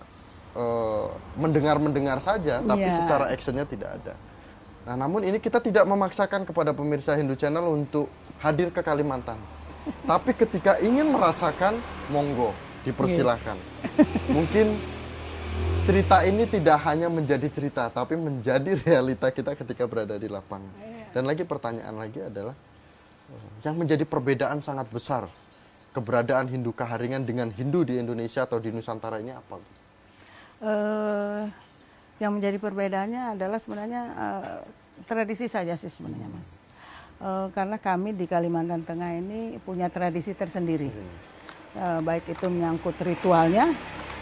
eh, 0.57 1.07
mendengar-mendengar 1.37 2.21
saja, 2.21 2.61
tapi 2.61 2.85
Iya. 2.89 2.97
secara 3.01 3.25
actionnya 3.33 3.65
tidak 3.65 3.97
ada. 4.01 4.13
Nah, 4.87 4.95
namun 4.95 5.19
ini 5.27 5.35
kita 5.35 5.59
tidak 5.59 5.83
memaksakan 5.83 6.47
kepada 6.47 6.71
pemirsa 6.71 7.11
Hindu 7.19 7.35
Channel 7.35 7.67
untuk 7.75 8.07
hadir 8.39 8.71
ke 8.71 8.79
Kalimantan. 8.79 9.35
Tapi 10.07 10.31
ketika 10.31 10.79
ingin 10.79 11.11
merasakan, 11.11 11.75
monggo, 12.07 12.55
dipersilahkan. 12.87 13.59
Mungkin 14.31 14.79
cerita 15.83 16.23
ini 16.23 16.47
tidak 16.47 16.79
hanya 16.87 17.11
menjadi 17.11 17.51
cerita, 17.51 17.91
tapi 17.91 18.15
menjadi 18.15 18.79
realita 18.87 19.27
kita 19.27 19.59
ketika 19.59 19.83
berada 19.91 20.15
di 20.15 20.31
lapangan. 20.31 20.71
Dan 21.11 21.27
lagi 21.27 21.43
pertanyaan 21.43 21.95
lagi 21.99 22.23
adalah, 22.23 22.55
eh, 23.27 23.47
yang 23.67 23.75
menjadi 23.75 24.07
perbedaan 24.07 24.63
sangat 24.63 24.87
besar 24.87 25.27
keberadaan 25.91 26.47
Hindu 26.47 26.71
Kaharingan 26.71 27.27
dengan 27.27 27.51
Hindu 27.51 27.83
di 27.83 27.99
Indonesia 27.99 28.47
atau 28.47 28.55
di 28.55 28.71
Nusantara 28.71 29.19
ini 29.19 29.35
apa? 29.35 29.55
Eh, 30.63 31.43
yang 32.17 32.33
menjadi 32.33 32.57
perbedaannya 32.57 33.37
adalah 33.37 33.61
sebenarnya 33.61 34.01
eh, 34.13 34.59
tradisi 35.05 35.45
saja 35.45 35.77
sih 35.77 35.89
sebenarnya 35.89 36.27
mas. 36.29 36.49
Eh, 37.17 37.47
karena 37.53 37.77
kami 37.77 38.13
di 38.17 38.25
Kalimantan 38.25 38.81
Tengah 38.85 39.17
ini 39.17 39.61
punya 39.61 39.89
tradisi 39.89 40.33
tersendiri. 40.33 40.89
Eh, 41.77 41.99
baik 42.01 42.25
itu 42.33 42.45
menyangkut 42.49 42.97
ritualnya, 43.05 43.69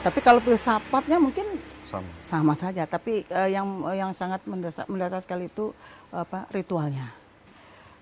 tapi 0.03 0.19
kalau 0.19 0.43
filsafatnya 0.43 1.17
mungkin 1.23 1.47
Sama. 1.87 2.09
sama 2.27 2.53
saja. 2.57 2.83
Tapi 2.83 3.23
eh, 3.27 3.49
yang 3.55 3.87
yang 3.95 4.11
sangat 4.11 4.43
mendasar, 4.43 4.83
mendasar 4.91 5.23
sekali 5.23 5.47
itu 5.47 5.71
apa 6.11 6.47
ritualnya. 6.51 7.07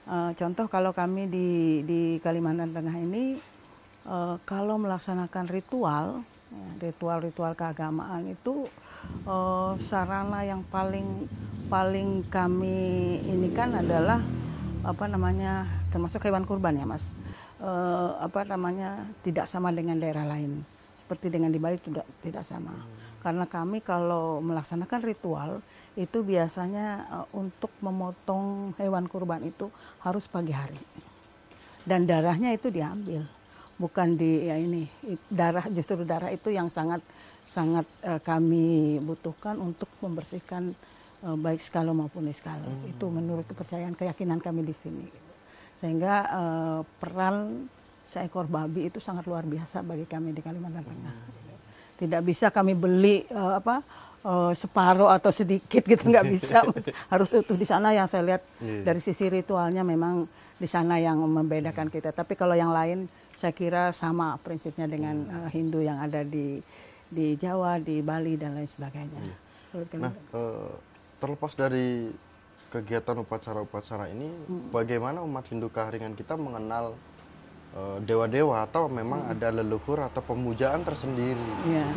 Eh, 0.09 0.31
contoh 0.33 0.65
kalau 0.65 0.89
kami 0.91 1.29
di 1.29 1.49
di 1.85 2.01
Kalimantan 2.17 2.73
Tengah 2.73 2.97
ini 2.97 3.37
eh, 4.09 4.35
kalau 4.49 4.81
melaksanakan 4.81 5.45
ritual, 5.53 6.25
ya, 6.49 6.67
ritual-ritual 6.89 7.53
keagamaan 7.53 8.25
itu 8.25 8.65
eh, 9.27 9.71
sarana 9.87 10.43
yang 10.43 10.61
paling 10.67 11.27
paling 11.67 12.27
kami 12.29 13.17
ini 13.23 13.49
kan 13.55 13.73
adalah 13.73 14.21
apa 14.83 15.05
namanya 15.07 15.65
termasuk 15.89 16.23
hewan 16.27 16.43
kurban 16.43 16.77
ya 16.77 16.85
mas. 16.85 17.03
Eh, 17.63 18.11
apa 18.19 18.43
namanya 18.43 19.07
tidak 19.23 19.47
sama 19.47 19.71
dengan 19.71 19.97
daerah 19.97 20.27
lain. 20.27 20.63
Seperti 21.03 21.31
dengan 21.31 21.51
di 21.51 21.59
Bali 21.59 21.79
tidak 21.79 22.07
tidak 22.23 22.43
sama. 22.43 22.73
Karena 23.23 23.47
kami 23.47 23.79
kalau 23.79 24.43
melaksanakan 24.43 25.01
ritual 25.03 25.63
itu 25.95 26.25
biasanya 26.25 26.87
eh, 27.23 27.27
untuk 27.37 27.71
memotong 27.79 28.75
hewan 28.81 29.07
kurban 29.07 29.45
itu 29.45 29.71
harus 30.03 30.27
pagi 30.27 30.51
hari 30.51 30.79
dan 31.83 32.07
darahnya 32.07 32.55
itu 32.55 32.71
diambil 32.71 33.27
bukan 33.75 34.15
di 34.15 34.47
ya 34.47 34.55
ini 34.55 34.87
darah 35.27 35.67
justru 35.67 36.07
darah 36.07 36.31
itu 36.31 36.53
yang 36.53 36.71
sangat 36.71 37.03
sangat 37.53 37.85
eh, 38.01 38.17
kami 38.19 38.97
butuhkan 38.99 39.61
untuk 39.61 39.85
membersihkan 40.01 40.73
eh, 41.21 41.37
baik 41.37 41.61
skalo 41.61 41.93
maupun 41.93 42.25
niskalo 42.25 42.65
itu 42.83 43.05
menurut 43.07 43.45
kepercayaan 43.45 43.93
keyakinan 43.93 44.41
kami 44.41 44.65
di 44.65 44.73
sini. 44.73 45.05
Sehingga 45.77 46.13
eh, 46.25 46.79
peran 46.97 47.69
seekor 48.03 48.45
babi 48.45 48.89
itu 48.89 48.97
sangat 48.97 49.25
luar 49.25 49.45
biasa 49.45 49.81
bagi 49.81 50.05
kami 50.05 50.33
di 50.33 50.41
Kalimantan 50.41 50.81
Tengah. 50.81 51.15
Tidak 51.93 52.21
bisa 52.21 52.49
kami 52.49 52.73
beli 52.73 53.21
eh, 53.23 53.53
apa 53.53 53.85
eh, 54.23 54.51
separuh 54.53 55.13
atau 55.13 55.29
sedikit 55.29 55.85
gitu 55.85 56.09
nggak 56.09 56.25
bisa. 56.25 56.65
Harus 57.13 57.29
utuh 57.29 57.53
di 57.53 57.63
sana. 57.63 57.93
Yang 57.93 58.07
saya 58.11 58.23
lihat 58.33 58.41
Iya. 58.57 58.81
dari 58.83 58.99
sisi 58.99 59.29
ritualnya 59.29 59.85
memang 59.85 60.25
di 60.57 60.65
sana 60.65 60.97
yang 60.97 61.19
membedakan 61.19 61.91
kita. 61.91 62.09
Tapi 62.09 62.33
kalau 62.33 62.55
yang 62.55 62.71
lain 62.71 63.05
saya 63.35 63.51
kira 63.51 63.91
sama 63.91 64.39
prinsipnya 64.39 64.87
dengan 64.87 65.15
eh, 65.27 65.49
Hindu 65.51 65.83
yang 65.83 65.99
ada 65.99 66.23
di 66.23 66.63
di 67.13 67.37
Jawa 67.37 67.77
di 67.77 68.01
Bali 68.01 68.33
dan 68.35 68.57
lain 68.57 68.65
sebagainya 68.65 69.21
kami- 69.71 70.01
Nah, 70.01 70.11
eh, 70.11 70.69
terlepas 71.17 71.53
dari 71.53 72.09
kegiatan 72.69 73.17
upacara-upacara 73.19 74.05
ini, 74.07 74.29
bagaimana 74.69 75.21
umat 75.21 75.45
Hindu 75.45 75.69
Kaharingan 75.69 76.13
kita 76.13 76.33
mengenal 76.35 76.93
eh, 77.71 77.97
dewa-dewa 78.01 78.61
atau 78.63 78.85
memang 78.85 79.25
ada 79.27 79.49
leluhur 79.49 79.97
atau 79.99 80.21
pemujaan 80.21 80.81
tersendiri? 80.81 81.41
Iya. 81.63 81.89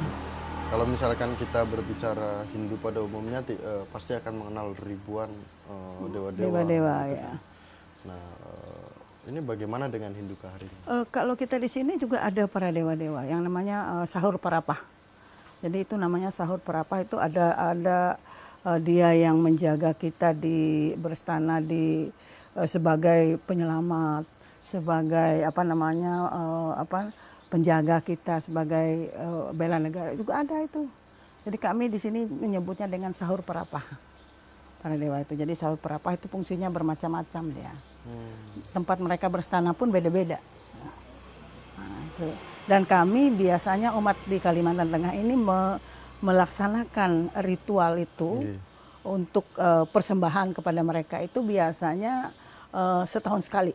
Kalau 0.66 0.82
misalkan 0.82 1.36
kita 1.36 1.62
berbicara 1.62 2.48
Hindu 2.48 2.74
pada 2.76 2.98
umumnya, 2.98 3.44
eh, 3.44 3.56
pasti 3.86 4.12
akan 4.12 4.32
mengenal 4.36 4.72
ribuan 4.78 5.28
eh, 5.66 6.06
dewa-dewa. 6.06 6.48
dewa-dewa 6.64 6.96
ya 7.10 7.30
Nah, 8.04 8.16
eh, 8.16 8.88
ini 9.28 9.38
bagaimana 9.40 9.84
dengan 9.86 10.10
Hindu 10.10 10.32
Kaharingan? 10.34 10.80
Eh, 10.86 11.04
kalau 11.10 11.34
kita 11.34 11.56
di 11.56 11.66
sini 11.66 11.96
juga 11.96 12.20
ada 12.20 12.46
para 12.46 12.70
dewa-dewa 12.70 13.24
yang 13.24 13.40
namanya 13.40 14.00
eh, 14.00 14.06
sahur 14.06 14.36
perapah. 14.36 14.80
Jadi 15.66 15.82
itu 15.82 15.98
namanya 15.98 16.30
sahur 16.30 16.62
perapah 16.62 17.02
itu 17.02 17.18
ada 17.18 17.58
ada 17.58 17.98
eh, 18.62 18.78
dia 18.78 19.10
yang 19.18 19.42
menjaga 19.42 19.90
kita 19.98 20.30
di 20.30 20.94
berstana 20.94 21.58
di 21.58 22.06
eh, 22.54 22.68
sebagai 22.70 23.42
penyelamat, 23.50 24.22
sebagai 24.62 25.42
apa 25.42 25.62
namanya 25.66 26.30
eh, 26.30 26.72
apa 26.86 27.10
penjaga 27.50 27.98
kita 27.98 28.38
sebagai 28.46 29.10
eh, 29.10 29.44
bela 29.58 29.82
negara 29.82 30.14
juga 30.14 30.46
ada 30.46 30.62
itu. 30.62 30.86
Jadi 31.42 31.58
kami 31.58 31.90
di 31.90 31.98
sini 31.98 32.22
menyebutnya 32.30 32.86
dengan 32.86 33.10
sahur 33.10 33.42
perapah 33.42 33.82
para 34.78 34.94
dewa 34.94 35.18
itu. 35.18 35.34
Jadi 35.34 35.58
sahur 35.58 35.82
perapah 35.82 36.14
itu 36.14 36.30
fungsinya 36.30 36.70
bermacam-macam 36.70 37.44
dia 37.50 37.74
tempat 38.70 39.02
mereka 39.02 39.26
berstana 39.26 39.74
pun 39.74 39.90
beda-beda. 39.90 40.38
Nah, 41.74 41.98
itu. 42.06 42.55
Dan 42.66 42.82
kami 42.82 43.30
biasanya 43.30 43.94
umat 43.94 44.18
di 44.26 44.38
Kalimantan 44.38 44.90
Tengah 44.90 45.14
ini 45.14 45.38
me- 45.38 45.78
melaksanakan 46.18 47.30
ritual 47.40 47.94
itu 47.96 48.42
Iya. 48.42 48.58
untuk 49.06 49.46
eh, 49.54 49.84
persembahan 49.86 50.50
kepada 50.50 50.80
mereka 50.82 51.16
itu 51.20 51.40
biasanya 51.40 52.34
eh, 52.72 53.02
setahun 53.06 53.46
sekali. 53.46 53.70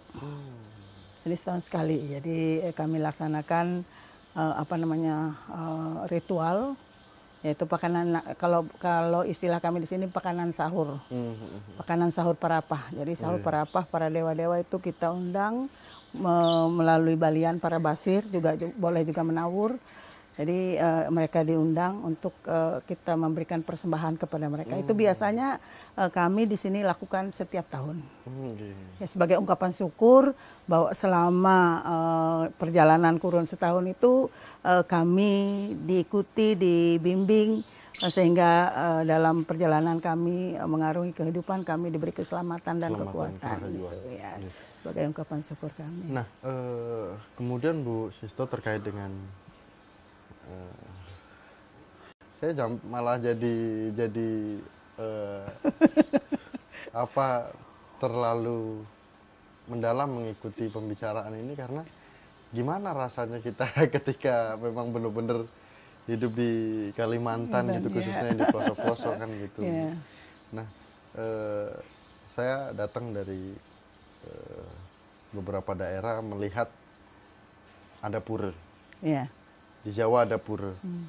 Jadi 1.24 1.36
setahun 1.38 1.64
sekali. 1.64 1.98
Jadi 2.12 2.38
eh, 2.62 2.74
kami 2.74 3.00
laksanakan 3.00 3.88
eh, 4.36 4.54
apa 4.58 4.76
namanya 4.76 5.16
eh, 5.48 5.96
ritual 6.10 6.76
yaitu 7.42 7.66
pakanan 7.66 8.22
kalau 8.38 8.70
kalau 8.78 9.26
istilah 9.26 9.58
kami 9.58 9.82
di 9.82 9.90
sini 9.90 10.06
pakanan 10.06 10.54
sahur 10.54 11.02
Hmm, 11.10 11.34
hmm, 11.34 11.34
hmm. 11.34 11.60
pakanan 11.80 12.10
sahur 12.12 12.36
parapah. 12.36 12.86
Jadi 12.92 13.18
sahur 13.18 13.40
parapah 13.42 13.82
para 13.88 14.12
dewa-dewa 14.12 14.60
itu 14.60 14.78
kita 14.78 15.10
undang 15.10 15.66
melalui 16.14 17.16
balian 17.16 17.58
para 17.58 17.78
basir 17.78 18.24
juga 18.26 18.54
ju- 18.54 18.74
boleh 18.76 19.02
juga 19.02 19.22
menawur. 19.22 19.76
Jadi 20.32 20.74
eh, 20.74 21.06
mereka 21.10 21.44
diundang 21.44 22.02
untuk 22.04 22.32
eh, 22.46 22.80
kita 22.84 23.14
memberikan 23.14 23.60
persembahan 23.60 24.16
kepada 24.16 24.48
mereka. 24.48 24.74
Itu 24.74 24.92
biasanya 24.94 25.60
eh, 25.94 26.10
kami 26.10 26.46
di 26.46 26.56
sini 26.56 26.82
lakukan 26.82 27.30
setiap 27.30 27.68
tahun. 27.68 28.00
Hmm, 28.26 28.56
iya. 28.56 28.74
Ya, 28.98 29.08
sebagai 29.08 29.36
ungkapan 29.36 29.72
syukur 29.72 30.32
bahwa 30.66 30.96
selama 30.96 31.58
eh, 31.84 32.44
perjalanan 32.56 33.16
kurun 33.16 33.44
setahun 33.44 33.84
itu 33.86 34.32
eh, 34.64 34.84
kami 34.84 35.32
diikuti, 35.84 36.56
dibimbing 36.56 37.60
eh, 37.98 38.10
sehingga 38.10 38.52
eh, 38.72 39.02
dalam 39.06 39.44
perjalanan 39.44 40.00
kami 40.00 40.56
eh, 40.56 40.64
mengarungi 40.64 41.12
kehidupan 41.12 41.62
kami 41.62 41.92
diberi 41.92 42.16
keselamatan 42.16 42.80
dan 42.80 42.90
Keselamatan, 42.90 43.36
kekuatan. 43.36 43.58
gitu, 43.68 44.10
ya. 44.16 44.32
Sebagai 44.82 45.14
ungkapan 45.14 45.46
syukur 45.46 45.70
kami. 45.78 46.10
Nah, 46.10 46.26
eh, 46.42 47.14
kemudian 47.38 47.86
Bu 47.86 48.10
Sisto 48.18 48.50
terkait 48.50 48.82
dengan 48.82 49.14
eh, 50.50 50.82
saya 52.42 52.52
jam- 52.58 52.82
malah 52.90 53.22
jadi 53.22 53.56
jadi 53.94 54.30
eh, 54.98 55.46
apa 57.06 57.54
terlalu 58.02 58.82
mendalam 59.70 60.10
mengikuti 60.10 60.66
pembicaraan 60.66 61.38
ini 61.38 61.54
karena 61.54 61.86
gimana 62.50 62.98
rasanya 62.98 63.38
kita 63.38 63.70
ketika 64.02 64.58
memang 64.58 64.90
benar-benar 64.90 65.46
hidup 66.10 66.34
di 66.34 66.52
Kalimantan 66.98 67.70
gitu 67.78 67.88
ya. 67.88 67.96
khususnya 68.02 68.30
di 68.34 68.44
pelosok-pelosok 68.50 69.14
kan 69.14 69.30
gitu. 69.30 69.62
Ya. 69.70 69.94
Nah, 70.58 70.68
eh, 71.22 71.70
saya 72.34 72.74
datang 72.74 73.14
dari 73.14 73.54
beberapa 75.32 75.72
daerah 75.72 76.20
melihat 76.20 76.68
ada 78.04 78.20
pura. 78.20 78.52
Ya. 79.00 79.32
Di 79.82 79.90
Jawa 79.90 80.28
ada 80.28 80.38
pura. 80.38 80.76
Hmm. 80.84 81.08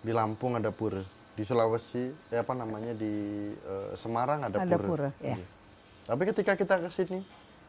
Di 0.00 0.12
Lampung 0.14 0.56
ada 0.56 0.72
pura. 0.72 1.02
Di 1.36 1.42
Sulawesi, 1.44 2.12
eh, 2.32 2.40
apa 2.40 2.52
namanya 2.56 2.92
di 2.96 3.12
eh, 3.52 3.90
Semarang 3.96 4.44
ada, 4.46 4.62
Ada 4.62 4.76
pura. 4.76 4.88
pura, 4.88 5.08
ya. 5.20 5.36
Tapi 6.08 6.22
ketika 6.32 6.52
kita 6.56 6.74
ke 6.80 6.88
sini 6.90 7.20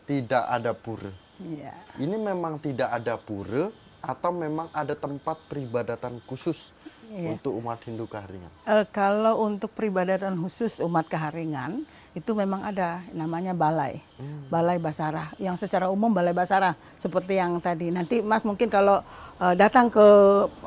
tidak 0.07 0.43
ada 0.47 0.71
pura. 0.71 1.11
Ya. 1.41 1.75
Ini 1.99 2.15
memang 2.15 2.57
tidak 2.61 2.89
ada 2.89 3.15
pura 3.19 3.69
atau 4.01 4.31
memang 4.33 4.67
ada 4.73 4.97
tempat 4.97 5.37
peribadatan 5.45 6.17
khusus 6.25 6.73
Iya. 7.11 7.35
untuk 7.35 7.59
umat 7.59 7.83
Hindu 7.83 8.07
Kaharingan. 8.07 8.47
Eh, 8.63 8.85
kalau 8.95 9.43
untuk 9.43 9.75
peribadatan 9.75 10.31
khusus 10.39 10.79
umat 10.79 11.11
Keharingan, 11.11 11.83
itu 12.11 12.31
memang 12.35 12.59
ada 12.67 12.99
namanya 13.15 13.55
balai, 13.55 14.03
balai 14.51 14.75
basarah. 14.75 15.31
Yang 15.39 15.67
secara 15.67 15.87
umum 15.87 16.11
balai 16.11 16.35
basarah 16.35 16.75
seperti 16.99 17.39
yang 17.39 17.55
tadi. 17.63 17.87
Nanti 17.87 18.19
Mas 18.19 18.43
mungkin 18.43 18.67
kalau 18.67 18.99
uh, 19.39 19.55
datang 19.55 19.87
ke 19.87 20.07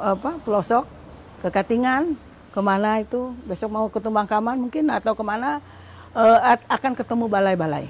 apa 0.01 0.41
pelosok, 0.41 0.89
ke 1.45 1.49
Katingan, 1.53 2.17
ke 2.49 2.61
mana 2.65 3.05
itu 3.05 3.37
besok 3.45 3.69
mau 3.69 3.87
ke 3.93 4.01
Tumbangkaman 4.01 4.57
mungkin 4.57 4.89
atau 4.89 5.13
ke 5.13 5.21
mana 5.21 5.61
uh, 6.17 6.57
akan 6.71 6.97
ketemu 6.97 7.25
balai-balai. 7.29 7.87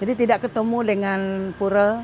Jadi 0.00 0.12
tidak 0.26 0.48
ketemu 0.48 0.78
dengan 0.84 1.20
pura 1.56 2.00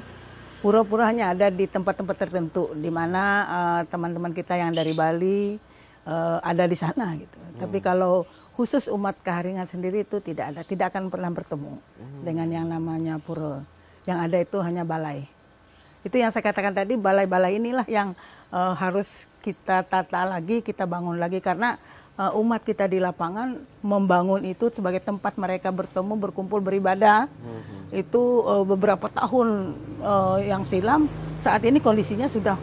pura-pura 0.60 1.10
hanya 1.10 1.34
ada 1.34 1.50
di 1.50 1.66
tempat-tempat 1.66 2.16
tertentu 2.16 2.70
di 2.76 2.88
mana 2.92 3.22
uh, 3.48 3.80
teman-teman 3.88 4.30
kita 4.30 4.54
yang 4.54 4.70
dari 4.70 4.94
Bali 4.94 5.58
uh, 6.06 6.38
ada 6.44 6.64
di 6.68 6.76
sana 6.78 7.16
gitu. 7.18 7.38
Hmm. 7.38 7.58
Tapi 7.66 7.78
kalau 7.82 8.28
khusus 8.52 8.88
umat 8.92 9.16
Kaharingan 9.24 9.64
sendiri 9.64 10.04
itu 10.04 10.20
tidak 10.20 10.52
ada, 10.52 10.60
tidak 10.62 10.92
akan 10.92 11.08
pernah 11.08 11.32
bertemu 11.32 11.72
hmm. 11.78 12.20
dengan 12.24 12.48
yang 12.52 12.66
namanya 12.68 13.16
pura. 13.16 13.64
Yang 14.04 14.18
ada 14.18 14.36
itu 14.42 14.58
hanya 14.60 14.82
balai. 14.82 15.24
Itu 16.02 16.18
yang 16.18 16.34
saya 16.34 16.42
katakan 16.42 16.74
tadi 16.74 16.98
balai-balai 16.98 17.62
inilah 17.62 17.86
yang 17.86 18.12
uh, 18.50 18.74
harus 18.74 19.08
kita 19.42 19.86
tata 19.86 20.26
lagi, 20.26 20.60
kita 20.60 20.86
bangun 20.86 21.18
lagi 21.18 21.38
karena 21.38 21.78
uh, 22.18 22.34
umat 22.38 22.62
kita 22.66 22.90
di 22.90 22.98
lapangan 22.98 23.56
membangun 23.80 24.42
itu 24.44 24.68
sebagai 24.74 25.00
tempat 25.00 25.38
mereka 25.38 25.70
bertemu, 25.70 26.14
berkumpul, 26.18 26.60
beribadah. 26.60 27.30
Mm-hmm. 27.30 28.02
Itu 28.02 28.44
uh, 28.44 28.64
beberapa 28.66 29.06
tahun 29.08 29.78
uh, 30.02 30.38
yang 30.42 30.66
silam, 30.66 31.06
saat 31.40 31.62
ini 31.64 31.78
kondisinya 31.78 32.26
sudah 32.28 32.58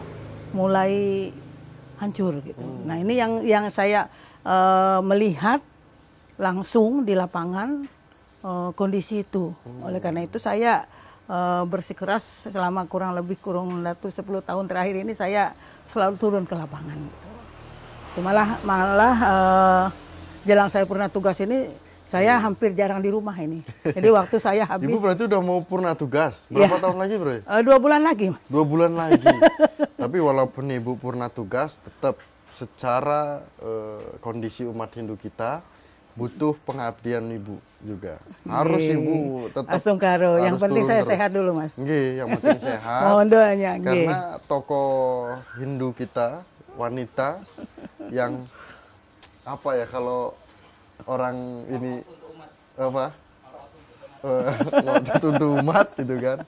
mulai 0.52 1.28
hancur 2.00 2.40
gitu. 2.42 2.60
Mm. 2.60 2.82
Nah 2.84 2.96
ini 2.98 3.14
yang 3.16 3.32
yang 3.44 3.64
saya 3.72 4.08
uh, 4.44 5.00
melihat 5.04 5.60
langsung 6.40 7.04
di 7.04 7.12
lapangan 7.12 7.84
uh, 8.40 8.72
kondisi 8.72 9.20
itu. 9.20 9.52
Mm. 9.52 9.84
Oleh 9.84 10.00
karena 10.00 10.24
itu 10.24 10.40
saya 10.40 10.88
uh, 11.28 11.68
bersikeras 11.68 12.48
selama 12.48 12.88
kurang 12.88 13.12
lebih 13.12 13.36
kurang 13.36 13.84
10 13.84 14.16
tahun 14.16 14.64
terakhir 14.64 15.04
ini 15.04 15.12
saya 15.12 15.52
selalu 15.84 16.16
turun 16.16 16.44
ke 16.48 16.56
lapangan. 16.56 16.96
Gitu 16.96 17.28
malah 18.18 18.58
malah 18.66 19.16
uh, 19.22 19.84
jelang 20.42 20.66
saya 20.66 20.82
purna 20.82 21.06
tugas 21.06 21.38
ini 21.38 21.70
saya 22.10 22.42
hampir 22.42 22.74
jarang 22.74 22.98
di 22.98 23.06
rumah 23.06 23.38
ini. 23.38 23.62
Jadi 23.96 24.10
waktu 24.10 24.42
saya 24.42 24.66
habis. 24.66 24.90
Ibu 24.90 24.98
berarti 24.98 25.30
udah 25.30 25.38
mau 25.38 25.62
purna 25.62 25.94
tugas. 25.94 26.42
Berapa 26.50 26.74
ya. 26.74 26.82
tahun 26.82 26.98
lagi, 26.98 27.14
Bro? 27.14 27.30
Uh, 27.46 27.60
dua 27.62 27.78
bulan 27.78 28.02
lagi, 28.02 28.34
Mas. 28.34 28.42
Dua 28.50 28.64
bulan 28.66 28.92
lagi. 28.98 29.30
Tapi 30.02 30.18
walaupun 30.18 30.66
Ibu 30.74 30.98
purna 30.98 31.30
tugas, 31.30 31.78
tetap 31.78 32.18
secara 32.50 33.46
uh, 33.62 34.18
kondisi 34.18 34.66
umat 34.66 34.90
Hindu 34.98 35.14
kita 35.14 35.62
butuh 36.18 36.54
pengabdian 36.66 37.24
Ibu 37.30 37.56
juga. 37.82 38.18
Harus 38.44 38.82
Gye. 38.82 38.96
Ibu 38.98 39.16
tetap 39.54 39.72
Asung 39.72 39.98
karo. 39.98 40.38
Yang 40.42 40.56
penting 40.60 40.84
saya 40.84 41.02
terus. 41.02 41.10
sehat 41.14 41.30
dulu, 41.32 41.50
Mas. 41.56 41.72
Nggih, 41.78 42.06
yang 42.20 42.28
penting 42.38 42.58
sehat. 42.70 43.02
Mohon 43.06 43.26
doanya, 43.30 43.70
Karena 43.78 44.20
tokoh 44.44 45.38
Hindu 45.56 45.94
kita 45.94 46.44
wanita 46.78 47.42
yang 48.10 48.42
apa 49.44 49.70
ya 49.76 49.86
kalau 49.88 50.36
orang 51.08 51.36
ini 51.72 51.92
apa 52.76 53.12
uh, 54.28 54.52
untuk 55.16 55.32
umat 55.64 55.96
itu 55.96 56.16
kan 56.20 56.38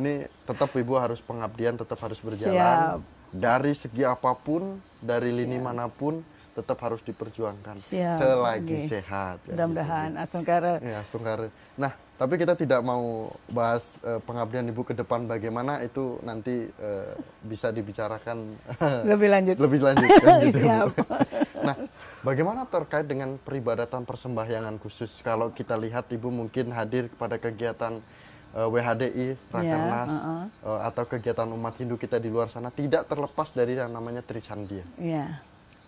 ini 0.00 0.24
tetap 0.48 0.72
ibu 0.74 0.96
harus 0.96 1.20
pengabdian 1.20 1.76
tetap 1.76 2.00
harus 2.00 2.18
berjalan 2.18 2.56
Siap. 2.56 2.98
dari 3.36 3.72
segi 3.76 4.02
apa 4.04 4.32
pun 4.32 4.80
dari 5.00 5.28
lini 5.28 5.60
Siap. 5.60 5.64
mana 5.64 5.86
pun 5.92 6.24
tetap 6.52 6.78
harus 6.84 7.00
diperjuangkan 7.00 7.80
Siap. 7.80 8.18
selagi 8.20 8.76
okay. 8.84 8.88
sehat 8.88 9.36
ya, 9.48 9.56
mudah-mudahan 9.56 10.10
gitu. 10.12 10.22
Astungkara 10.24 10.72
ya 10.84 10.96
Astungkara 11.00 11.48
nah 11.74 11.92
tapi 12.22 12.38
kita 12.38 12.54
tidak 12.54 12.86
mau 12.86 13.34
bahas 13.50 13.98
uh, 14.06 14.22
pengabdian 14.22 14.62
ibu 14.70 14.86
ke 14.86 14.94
depan 14.94 15.26
bagaimana 15.26 15.82
itu 15.82 16.22
nanti 16.22 16.70
uh, 16.78 17.18
bisa 17.42 17.74
dibicarakan 17.74 18.54
lebih 19.10 19.26
lanjut. 19.26 19.56
lebih 19.58 19.80
lanjut 19.82 20.06
kan, 20.22 20.38
gitu. 20.46 20.62
nah, 21.66 21.74
bagaimana 22.22 22.62
terkait 22.70 23.10
dengan 23.10 23.34
peribadatan 23.42 24.06
persembahyangan 24.06 24.78
khusus? 24.78 25.18
Kalau 25.18 25.50
kita 25.50 25.74
lihat 25.74 26.14
ibu 26.14 26.30
mungkin 26.30 26.70
hadir 26.70 27.10
kepada 27.10 27.42
kegiatan 27.42 27.98
uh, 28.54 28.60
eh, 28.60 28.68
WHDI, 28.70 29.26
Rakernas, 29.50 30.12
yeah, 30.14 30.22
uh 30.22 30.46
-uh. 30.62 30.78
uh, 30.78 30.80
atau 30.86 31.04
kegiatan 31.10 31.48
umat 31.50 31.74
Hindu 31.74 31.98
kita 31.98 32.22
di 32.22 32.30
luar 32.30 32.46
sana 32.46 32.70
tidak 32.70 33.10
terlepas 33.10 33.50
dari 33.50 33.74
yang 33.74 33.90
namanya 33.90 34.22
Trisandia. 34.22 34.86
Yeah. 34.94 35.42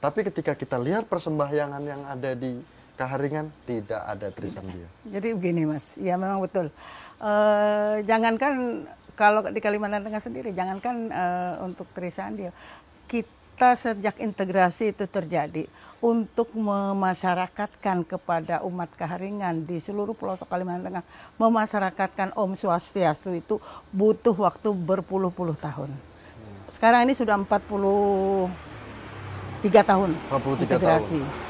Tapi 0.04 0.20
ketika 0.20 0.52
kita 0.52 0.76
lihat 0.76 1.08
persembahyangan 1.08 1.80
yang 1.80 2.04
ada 2.04 2.36
di 2.36 2.60
Kaharingan 2.92 3.48
tidak 3.64 4.04
ada 4.04 4.28
Trisandia. 4.28 4.84
Jadi 5.08 5.32
begini 5.32 5.64
mas, 5.64 5.80
ya 5.96 6.20
memang 6.20 6.44
betul. 6.44 6.68
Uh, 7.16 8.04
jangankan 8.04 8.84
kalau 9.16 9.40
di 9.48 9.64
Kalimantan 9.64 10.04
Tengah 10.04 10.20
sendiri, 10.20 10.52
jangankan 10.52 11.08
uh, 11.08 11.64
untuk 11.64 11.88
Trisandia, 11.96 12.52
kita 13.08 13.80
sejak 13.80 14.20
integrasi 14.20 14.92
itu 14.92 15.08
terjadi 15.08 15.64
untuk 16.04 16.52
memasyarakatkan 16.52 18.04
kepada 18.04 18.60
umat 18.60 18.92
Kaharingan 19.00 19.64
di 19.64 19.80
seluruh 19.80 20.12
pelosok 20.12 20.52
Kalimantan 20.52 21.00
Tengah, 21.00 21.04
memasyarakatkan 21.40 22.36
Om 22.36 22.60
Swastiastu 22.60 23.32
itu 23.32 23.56
butuh 23.88 24.36
waktu 24.36 24.68
berpuluh-puluh 24.68 25.56
tahun. 25.56 25.88
Sekarang 26.76 27.08
ini 27.08 27.16
sudah 27.16 27.40
43 29.64 29.90
tahun 29.90 30.10
43 30.28 30.64
integrasi. 30.68 31.20
tahun 31.24 31.44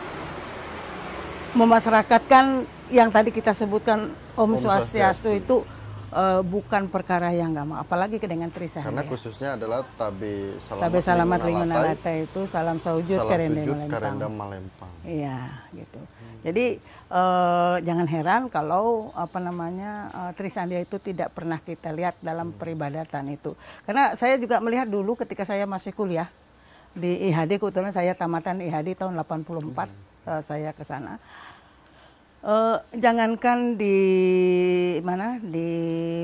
memasyarakatkan 1.55 2.45
yang 2.91 3.09
tadi 3.15 3.31
kita 3.31 3.55
sebutkan 3.55 4.11
Om, 4.35 4.59
Om 4.59 4.59
Swastiastu 4.59 5.31
itu 5.31 5.63
uh, 6.11 6.43
bukan 6.43 6.91
perkara 6.91 7.31
yang 7.31 7.55
gampang, 7.55 7.79
apalagi 7.79 8.19
dengan 8.19 8.51
Trisah. 8.51 8.83
Karena 8.83 9.07
khususnya 9.07 9.55
adalah 9.55 9.87
tabe 9.95 10.59
salamat, 10.59 10.83
tabe 10.91 10.99
salamat 11.01 11.39
latai 11.71 12.27
itu 12.27 12.41
salam 12.51 12.83
saujud 12.83 13.19
salam 13.23 13.31
karenda 13.31 13.63
Malempang. 13.63 14.35
Malempang. 14.35 14.91
Iya, 15.07 15.39
gitu. 15.79 16.03
Hmm. 16.03 16.37
Jadi 16.45 16.67
uh, 17.09 17.77
jangan 17.81 18.07
heran 18.11 18.43
kalau 18.51 19.15
apa 19.15 19.39
namanya 19.39 20.11
uh, 20.11 20.33
Trisandia 20.35 20.83
itu 20.83 20.99
tidak 20.99 21.31
pernah 21.33 21.63
kita 21.63 21.95
lihat 21.95 22.19
dalam 22.19 22.53
hmm. 22.53 22.59
peribadatan 22.59 23.31
itu. 23.31 23.55
Karena 23.87 24.19
saya 24.19 24.35
juga 24.43 24.59
melihat 24.59 24.91
dulu 24.91 25.15
ketika 25.15 25.47
saya 25.47 25.65
masih 25.71 25.95
kuliah 25.95 26.27
di 26.95 27.31
IHD 27.31 27.59
kebetulan 27.59 27.91
saya 27.91 28.15
tamatan 28.15 28.63
IHD 28.63 28.95
tahun 28.95 29.19
84 29.19 29.51
hmm. 29.51 29.75
uh, 30.31 30.43
saya 30.47 30.71
ke 30.71 30.87
sana 30.87 31.19
uh, 32.47 32.79
jangankan 32.95 33.75
di 33.75 33.99
mana 35.03 35.43
di 35.43 35.69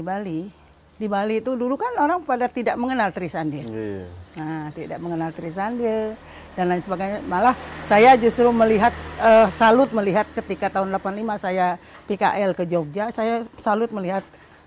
Bali 0.01 0.61
di 1.01 1.09
Bali 1.09 1.41
itu 1.41 1.57
dulu 1.57 1.81
kan 1.81 1.97
orang 1.97 2.21
pada 2.29 2.45
tidak 2.53 2.77
mengenal 2.77 3.09
Trisandil. 3.09 3.65
Yeah. 3.73 4.05
Nah, 4.37 4.69
tidak 4.77 5.01
mengenal 5.01 5.33
Trisandil 5.33 6.13
dan 6.53 6.69
lain 6.69 6.85
sebagainya. 6.85 7.25
Malah 7.25 7.57
saya 7.89 8.21
justru 8.21 8.53
melihat 8.53 8.93
uh, 9.17 9.49
salut 9.49 9.89
melihat 9.97 10.29
ketika 10.37 10.69
tahun 10.69 10.93
85 10.93 11.41
saya 11.41 11.81
PKL 12.05 12.53
ke 12.53 12.69
Jogja, 12.69 13.09
saya 13.17 13.49
salut 13.65 13.89
melihat 13.97 14.21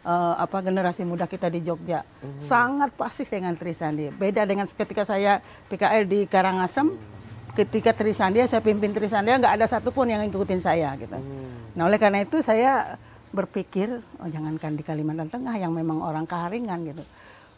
uh, 0.06 0.36
apa 0.38 0.64
generasi 0.64 1.08
muda 1.08 1.26
kita 1.26 1.48
di 1.50 1.64
Jogja. 1.64 2.04
Mm 2.04 2.08
-hmm. 2.08 2.40
Sangat 2.44 2.90
pasif 2.96 3.28
dengan 3.28 3.56
Trisandil. 3.56 4.14
Beda 4.16 4.48
dengan 4.48 4.70
ketika 4.70 5.04
saya 5.04 5.44
PKL 5.72 6.04
di 6.06 6.20
Karangasem. 6.30 6.88
Mm 6.92 7.14
ketika 7.54 7.94
Trisandia 7.94 8.50
saya 8.50 8.66
pimpin 8.66 8.92
Trisandia 8.92 9.38
nggak 9.38 9.62
ada 9.62 9.66
satupun 9.70 10.10
yang 10.10 10.26
ngikutin 10.26 10.62
saya 10.62 10.98
gitu. 10.98 11.14
Hmm. 11.14 11.78
Nah 11.78 11.86
oleh 11.86 12.02
karena 12.02 12.26
itu 12.26 12.42
saya 12.42 12.98
berpikir 13.34 13.90
oh 14.22 14.30
jangankan 14.30 14.78
di 14.78 14.84
Kalimantan 14.86 15.30
Tengah 15.30 15.54
yang 15.58 15.74
memang 15.74 16.02
orang 16.02 16.26
Kaharingan 16.26 16.82
gitu. 16.86 17.04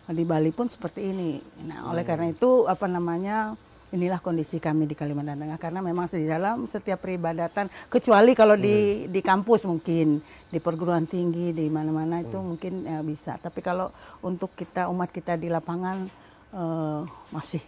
Di 0.06 0.24
Bali 0.28 0.52
pun 0.54 0.70
seperti 0.70 1.16
ini. 1.16 1.40
Nah 1.66 1.90
oleh 1.90 2.04
hmm. 2.04 2.12
karena 2.12 2.28
itu 2.30 2.68
apa 2.68 2.86
namanya 2.92 3.56
inilah 3.94 4.18
kondisi 4.24 4.58
kami 4.58 4.90
di 4.90 4.98
Kalimantan 4.98 5.38
Tengah 5.38 5.60
karena 5.62 5.80
memang 5.84 6.10
di 6.10 6.26
dalam 6.26 6.66
setiap 6.66 7.06
peribadatan 7.06 7.70
kecuali 7.92 8.34
kalau 8.34 8.58
di 8.58 9.06
hmm. 9.06 9.14
di 9.14 9.22
kampus 9.22 9.70
mungkin 9.70 10.18
di 10.50 10.60
perguruan 10.64 11.06
tinggi 11.06 11.52
di 11.54 11.68
mana-mana 11.70 12.24
itu 12.24 12.38
hmm. 12.38 12.46
mungkin 12.46 12.74
ya, 12.88 13.00
bisa. 13.06 13.38
Tapi 13.38 13.60
kalau 13.62 13.92
untuk 14.26 14.56
kita 14.58 14.90
umat 14.90 15.12
kita 15.12 15.36
di 15.38 15.52
lapangan 15.52 16.08
uh, 16.56 17.02
masih 17.30 17.62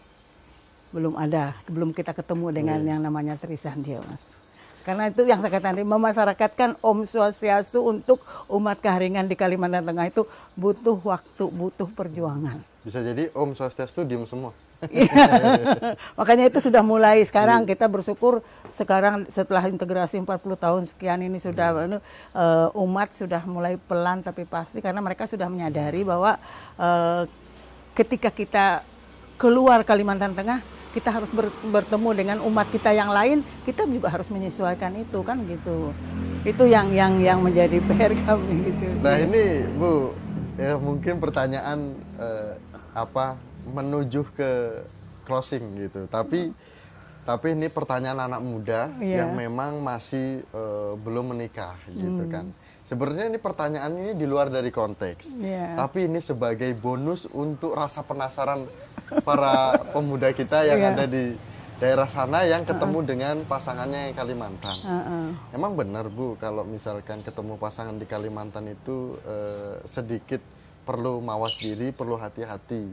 belum 0.95 1.19
ada, 1.19 1.51
belum 1.67 1.91
kita 1.91 2.15
ketemu 2.15 2.47
dengan 2.56 2.80
yeah. 2.80 2.89
yang 2.95 2.99
namanya 3.03 3.36
Trisandia, 3.36 3.99
Mas. 4.08 4.23
Karena 4.88 5.12
itu 5.12 5.27
yang 5.27 5.43
saya 5.43 5.51
katakan 5.51 5.84
memasyarakatkan 5.84 6.80
Om 6.80 7.03
Swastiastu 7.03 7.84
untuk 7.84 8.23
umat 8.47 8.80
Kaharingan 8.80 9.27
di 9.27 9.36
Kalimantan 9.36 9.84
Tengah 9.84 10.08
itu 10.08 10.23
butuh 10.56 10.95
waktu, 11.03 11.43
butuh 11.51 11.91
perjuangan. 11.91 12.63
Bisa 12.88 13.03
jadi 13.03 13.27
Om 13.36 13.51
Swastiastu 13.51 14.08
diem 14.08 14.23
semua. 14.23 14.56
Makanya 16.19 16.53
itu 16.53 16.59
sudah 16.61 16.85
mulai 16.85 17.25
sekarang 17.25 17.65
iya. 17.65 17.69
kita 17.73 17.85
bersyukur 17.89 18.45
sekarang 18.69 19.25
setelah 19.33 19.65
integrasi 19.65 20.21
40 20.21 20.37
tahun 20.57 20.83
sekian 20.85 21.19
ini 21.25 21.41
sudah 21.41 21.99
uh, 22.33 22.69
umat 22.85 23.09
sudah 23.17 23.41
mulai 23.49 23.81
pelan 23.89 24.21
tapi 24.21 24.45
pasti 24.45 24.77
karena 24.81 25.01
mereka 25.01 25.25
sudah 25.25 25.49
menyadari 25.49 26.05
bahwa 26.05 26.37
uh, 26.77 27.25
ketika 27.97 28.29
kita 28.29 28.85
keluar 29.41 29.81
Kalimantan 29.81 30.37
Tengah 30.37 30.61
kita 30.97 31.13
harus 31.13 31.29
bertemu 31.61 32.09
dengan 32.17 32.37
umat 32.41 32.73
kita 32.73 32.89
yang 32.89 33.13
lain, 33.13 33.45
kita 33.69 33.85
juga 33.85 34.09
harus 34.09 34.33
menyesuaikan 34.33 34.97
itu 34.97 35.21
kan 35.21 35.37
gitu. 35.45 35.93
itu 36.41 36.63
yang 36.63 36.89
yang 36.95 37.21
yang 37.21 37.39
menjadi 37.43 37.77
PR 37.85 38.17
kami 38.23 38.71
gitu. 38.71 38.87
Nah 39.03 39.19
ini 39.19 39.67
Bu, 39.75 40.15
ya 40.55 40.79
mungkin 40.79 41.19
pertanyaan 41.19 41.91
eh, 42.17 42.55
apa 42.95 43.37
menuju 43.67 44.21
ke 44.32 44.51
closing 45.23 45.63
gitu. 45.77 46.08
Tapi 46.08 46.51
tapi 47.21 47.47
ini 47.51 47.67
pertanyaan 47.67 48.23
anak 48.23 48.39
muda 48.39 48.88
Iya. 48.97 49.21
yang 49.21 49.36
memang 49.36 49.80
masih 49.80 50.41
eh, 50.43 50.91
belum 50.97 51.36
menikah 51.36 51.75
gitu 51.86 52.23
Hmm. 52.23 52.32
kan. 52.32 52.45
Sebenarnya 52.82 53.27
ini 53.27 53.36
pertanyaan 53.38 53.91
ini 53.93 54.12
di 54.15 54.23
luar 54.23 54.47
dari 54.47 54.71
konteks. 54.71 55.36
Iya. 55.36 55.75
Tapi 55.75 56.08
ini 56.08 56.23
sebagai 56.23 56.71
bonus 56.73 57.27
untuk 57.27 57.75
rasa 57.75 57.99
penasaran 58.01 58.63
para 59.21 59.75
pemuda 59.93 60.32
kita 60.32 60.63
yang 60.63 60.80
Iya. 60.80 60.89
ada 60.93 61.03
di 61.06 61.36
daerah 61.77 62.08
sana 62.08 62.41
yang 62.41 62.63
ketemu 62.63 62.99
dengan 63.06 63.36
pasangannya 63.43 64.08
yang 64.08 64.15
Kalimantan. 64.15 64.77
Heeh. 64.80 65.27
Emang 65.51 65.75
benar 65.75 66.08
Bu, 66.08 66.39
kalau 66.39 66.63
misalkan 66.63 67.21
ketemu 67.21 67.60
pasangan 67.60 67.99
di 67.99 68.08
Kalimantan 68.08 68.71
itu 68.71 69.19
eh, 69.21 69.84
sedikit 69.84 70.39
perlu 70.82 71.19
mawas 71.19 71.60
diri, 71.60 71.91
perlu 71.91 72.15
hati-hati. 72.15 72.88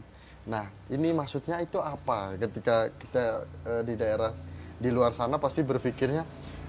Nah, 0.44 0.64
ini 0.88 1.11
maksudnya 1.11 1.57
itu 1.59 1.78
apa? 1.78 2.37
Ketika 2.37 2.92
kita 2.92 3.22
eh, 3.64 3.83
di 3.83 3.94
daerah 3.94 4.28
di 4.76 4.90
luar 4.90 5.11
sana 5.11 5.37
pasti 5.37 5.62
berpikirnya, 5.62 6.20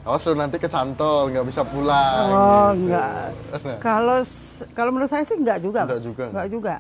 awas 0.02 0.24
lu 0.24 0.34
nanti 0.34 0.56
kecantol, 0.56 1.28
nggak 1.28 1.44
bisa 1.44 1.62
pulang. 1.62 2.26
Oh, 2.26 2.70
gitu. 2.72 2.88
enggak. 2.88 3.10
Nah, 3.52 3.80
Kalau 3.80 4.18
kalau 4.72 4.90
menurut 4.90 5.12
saya 5.12 5.24
sih 5.24 5.36
enggak 5.36 5.60
juga. 5.60 5.84
Enggak 5.84 6.00
Mas. 6.00 6.06
juga, 6.06 6.24
Enggak 6.32 6.48
juga. 6.50 6.76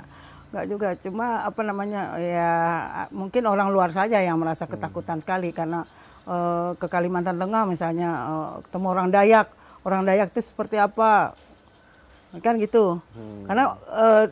Enggak 0.47 0.65
juga. 0.65 0.89
Cuma 1.01 1.27
apa 1.43 1.61
namanya 1.61 2.01
ya 2.15 2.53
mungkin 3.11 3.43
orang 3.43 3.67
luar 3.69 3.91
saja 3.91 4.17
yang 4.17 4.39
merasa 4.39 4.63
Hmm. 4.63 4.71
ketakutan 4.71 5.19
sekali 5.19 5.51
karena 5.51 5.83
eh, 6.23 6.69
ke 6.73 6.87
Kalimantan 6.87 7.35
Tengah 7.35 7.67
misalnya 7.67 8.09
eh, 8.23 8.51
ketemu 8.63 8.87
orang 8.89 9.09
Dayak. 9.11 9.47
Orang 9.83 10.07
Dayak 10.07 10.31
itu 10.31 10.41
seperti 10.41 10.79
apa? 10.79 11.35
Kan 12.39 12.55
gitu. 12.55 13.03
Hmm. 13.11 13.43
Karena 13.45 13.63
eh, 13.75 14.25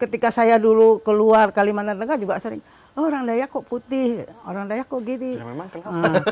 ketika 0.00 0.32
saya 0.32 0.56
dulu 0.56 0.98
keluar 1.04 1.52
Kalimantan 1.52 2.00
Tengah 2.00 2.16
juga 2.16 2.40
sering 2.40 2.64
Oh, 2.98 3.06
orang 3.06 3.22
Dayak 3.22 3.54
kok 3.54 3.62
putih, 3.70 4.26
orang 4.42 4.66
Dayak 4.66 4.90
kok 4.90 4.98
gini. 5.06 5.38
ya 5.38 5.46
memang 5.46 5.70
kenapa? 5.70 5.94
Ah. 6.10 6.22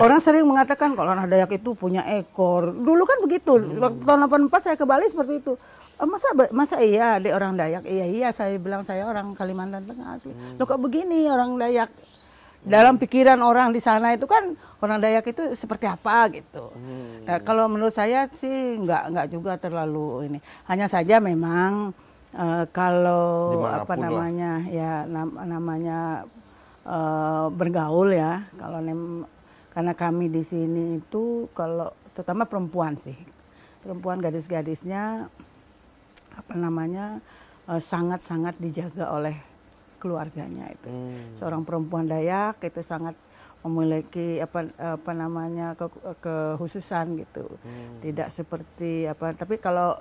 Orang 0.00 0.16
sering 0.22 0.48
mengatakan 0.48 0.96
kalau 0.96 1.12
orang 1.12 1.28
Dayak 1.28 1.52
itu 1.52 1.76
punya 1.76 2.00
ekor. 2.08 2.72
Dulu 2.72 3.02
kan 3.04 3.20
begitu. 3.20 3.60
Waktu 3.76 4.00
tahun 4.08 4.20
84 4.48 4.64
saya 4.64 4.76
ke 4.80 4.86
Bali 4.88 5.12
seperti 5.12 5.44
itu. 5.44 5.52
"Oh, 6.00 6.08
masa 6.08 6.32
masa 6.56 6.76
iya 6.80 7.20
adik 7.20 7.36
orang 7.36 7.52
Dayak? 7.52 7.84
Iya 7.84 8.06
iya 8.08 8.28
saya 8.32 8.56
bilang 8.56 8.80
saya 8.88 9.04
orang 9.04 9.36
Kalimantan 9.36 9.84
Tengah 9.84 10.16
asli. 10.16 10.32
Loh 10.56 10.64
kok 10.64 10.80
begini 10.80 11.28
orang 11.28 11.60
Dayak? 11.60 11.92
Dalam 12.60 12.96
pikiran 12.96 13.40
orang 13.40 13.72
di 13.72 13.80
sana 13.80 14.12
itu 14.16 14.24
kan 14.24 14.56
orang 14.80 15.04
Dayak 15.04 15.28
itu 15.28 15.52
seperti 15.52 15.84
apa 15.84 16.28
gitu. 16.32 16.72
Nah, 17.24 17.40
kalau 17.40 17.68
menurut 17.68 17.92
saya 17.92 18.28
sih 18.36 18.80
nggak 18.80 19.02
nggak 19.12 19.26
juga 19.28 19.56
terlalu 19.60 20.32
ini. 20.32 20.38
Hanya 20.64 20.88
saja 20.88 21.20
memang 21.20 21.92
eh, 22.32 22.64
kalau 22.70 23.26
Di 23.50 23.56
mana 23.58 23.76
pun 23.76 23.80
apa 23.80 23.92
lah. 23.92 24.02
namanya 24.02 24.52
ya 24.66 24.92
nam- 25.04 25.38
namanya 25.38 25.98
eh, 26.82 27.46
bergaul 27.50 28.10
ya 28.10 28.32
kalau 28.54 28.78
nem 28.78 29.24
karena 29.70 29.94
kami 29.94 30.26
di 30.26 30.42
sini 30.42 30.98
itu 30.98 31.22
kalau 31.52 31.88
terutama 32.12 32.42
perempuan 32.44 32.94
sih 32.96 33.14
perempuan 33.80 34.18
gadis-gadisnya 34.18 35.30
apa 36.32 36.54
namanya 36.54 37.18
eh, 37.66 37.82
sangat-sangat 37.82 38.56
dijaga 38.56 39.10
oleh 39.10 39.36
keluarganya 39.96 40.66
itu 40.68 40.88
Hmm. 40.88 41.36
seorang 41.36 41.62
perempuan 41.62 42.04
Dayak 42.04 42.58
itu 42.62 42.80
sangat 42.80 43.12
memiliki 43.60 44.40
apa 44.40 44.64
apa 44.96 45.12
namanya 45.12 45.76
ke, 45.76 45.84
kehususan 46.18 47.20
gitu 47.20 47.44
tidak 48.00 48.32
seperti 48.32 49.04
apa 49.04 49.36
tapi 49.36 49.60
kalau 49.60 50.00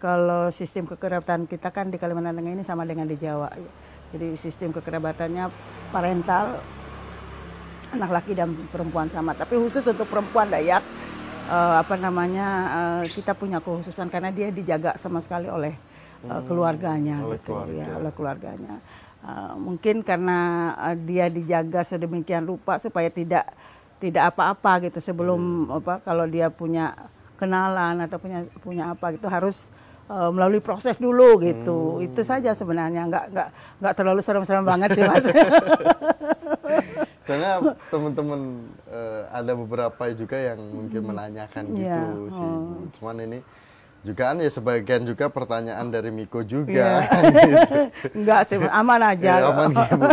kalau 0.00 0.48
sistem 0.48 0.88
kekerabatan 0.88 1.44
kita 1.44 1.68
kan 1.68 1.92
di 1.92 2.00
Kalimantan 2.00 2.32
Tengah 2.40 2.56
ini 2.56 2.64
sama 2.64 2.88
dengan 2.88 3.04
di 3.04 3.20
Jawa. 3.20 3.52
Jadi 4.10 4.34
sistem 4.34 4.72
kekerabatannya 4.72 5.52
parental 5.92 6.58
anak 7.92 8.10
laki 8.10 8.32
dan 8.32 8.56
perempuan 8.72 9.12
sama. 9.12 9.36
Tapi 9.36 9.60
khusus 9.60 9.84
untuk 9.84 10.08
perempuan 10.08 10.48
Dayak 10.48 10.82
eh, 11.52 11.74
apa 11.84 11.94
namanya 12.00 12.48
eh, 12.72 13.12
kita 13.12 13.36
punya 13.36 13.60
kekhususan 13.60 14.08
karena 14.08 14.32
dia 14.32 14.48
dijaga 14.48 14.96
sama 14.96 15.20
sekali 15.20 15.52
oleh 15.52 15.76
eh, 16.24 16.42
keluarganya 16.48 17.20
oleh 17.20 17.36
gitu 17.38 17.52
keluarga. 17.54 17.76
ya 17.76 17.86
oleh 18.00 18.12
keluarganya. 18.16 18.74
Eh, 19.20 19.54
mungkin 19.60 20.00
karena 20.00 20.38
eh, 20.90 20.96
dia 20.96 21.28
dijaga 21.28 21.84
sedemikian 21.84 22.48
rupa 22.48 22.80
supaya 22.80 23.12
tidak 23.12 23.44
tidak 24.00 24.32
apa-apa 24.32 24.88
gitu 24.88 24.96
sebelum 24.96 25.68
apa 25.68 26.00
kalau 26.00 26.24
dia 26.24 26.48
punya 26.48 26.96
kenalan 27.36 28.00
atau 28.00 28.16
punya 28.16 28.48
punya 28.64 28.96
apa 28.96 29.12
gitu 29.12 29.28
harus 29.28 29.68
eh, 30.10 30.30
melalui 30.34 30.58
proses 30.58 30.98
dulu 30.98 31.38
gitu 31.38 32.02
itu 32.02 32.20
saja 32.26 32.50
sebenarnya 32.52 33.06
nggak 33.06 33.24
nggak 33.30 33.48
nggak 33.78 33.94
terlalu 33.94 34.20
serem-serem 34.20 34.66
banget 34.66 34.98
sih 34.98 35.02
mas 35.06 35.24
Soalnya 37.30 37.62
teman-teman 37.94 38.40
eh, 38.90 39.22
ada 39.30 39.52
beberapa 39.54 40.02
juga 40.18 40.34
yang 40.34 40.58
mungkin 40.66 41.02
menanyakan 41.14 41.64
gitu 41.78 41.86
Iya, 41.86 42.34
sih. 42.34 42.50
Bu. 42.50 42.74
Cuman 42.98 43.16
ini 43.22 43.38
juga 44.02 44.32
kan 44.32 44.36
ya 44.40 44.50
sebagian 44.50 45.02
juga 45.06 45.30
pertanyaan 45.30 45.86
dari 45.94 46.10
Miko 46.10 46.42
juga. 46.42 47.06
Iya. 47.06 47.06
kan 47.10 47.22
gitu. 48.18 48.34
sih 48.50 48.58
aman 48.66 49.00
aja 49.14 49.30
Ya, 49.30 49.46
aman 49.46 49.70
gitu. 49.70 49.96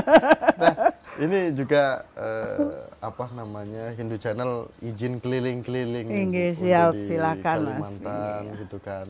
Nah, 0.57 0.73
ini 1.21 1.53
juga 1.53 2.01
eh, 2.17 2.57
apa 2.97 3.25
namanya 3.33 3.93
Hindu 3.93 4.17
Channel 4.17 4.73
izin 4.81 5.21
keliling-keliling 5.21 6.09
siap, 6.57 6.97
di 6.97 7.05
silakan, 7.05 7.57
Mas. 7.77 7.97
Kalimantan 8.01 8.41
gitu 8.61 8.77
kan. 8.81 9.05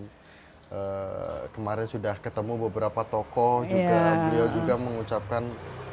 Eh, 0.68 1.42
kemarin 1.56 1.88
sudah 1.88 2.20
ketemu 2.20 2.68
beberapa 2.68 3.00
tokoh 3.08 3.64
juga, 3.64 3.88
Iya. 4.04 4.20
beliau 4.20 4.48
juga 4.52 4.74
mengucapkan 4.76 5.44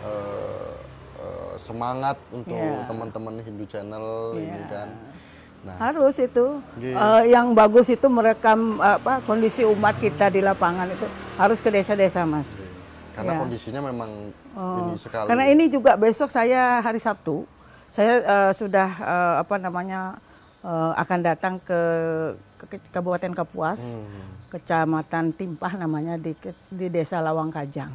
eh, 0.02 0.72
eh, 1.16 1.52
semangat 1.62 2.18
untuk 2.34 2.58
Iya. 2.58 2.82
teman-teman 2.90 3.38
Hindu 3.38 3.70
Channel 3.70 4.34
ini 4.34 4.50
Iya. 4.50 4.66
kan. 4.66 4.88
Nah, 5.62 5.76
harus 5.78 6.18
itu 6.18 6.58
Gitu. 6.76 6.90
Eh, 6.90 7.24
yang 7.30 7.54
bagus 7.54 7.86
itu 7.86 8.02
merekam 8.10 8.82
apa 8.82 9.22
kondisi 9.22 9.62
umat 9.62 9.94
kita 9.96 10.26
di 10.28 10.42
lapangan 10.42 10.90
itu 10.90 11.06
harus 11.38 11.62
ke 11.62 11.70
desa-desa 11.70 12.26
mas 12.26 12.58
karena 13.14 13.32
Ya. 13.32 13.38
kondisinya 13.38 13.78
memang 13.80 14.10
Oh, 14.58 14.78
ini 14.82 14.98
sekali. 14.98 15.30
Karena 15.30 15.46
ini 15.48 15.70
juga 15.70 15.94
besok 15.94 16.28
saya 16.28 16.82
hari 16.82 16.98
Sabtu, 16.98 17.46
saya 17.86 18.20
eh, 18.20 18.52
sudah 18.58 18.90
eh, 18.90 19.34
apa 19.38 19.54
namanya 19.56 20.18
eh, 20.66 20.92
akan 20.98 21.18
datang 21.22 21.54
ke 21.62 21.80
Kabupaten 22.66 23.32
Kapuas, 23.32 23.96
Hmm. 23.96 24.32
Kecamatan 24.50 25.34
Timpah 25.34 25.74
namanya 25.74 26.14
di 26.14 26.30
di 26.70 26.86
Desa 26.86 27.18
Lawang 27.18 27.50
Kajang. 27.50 27.90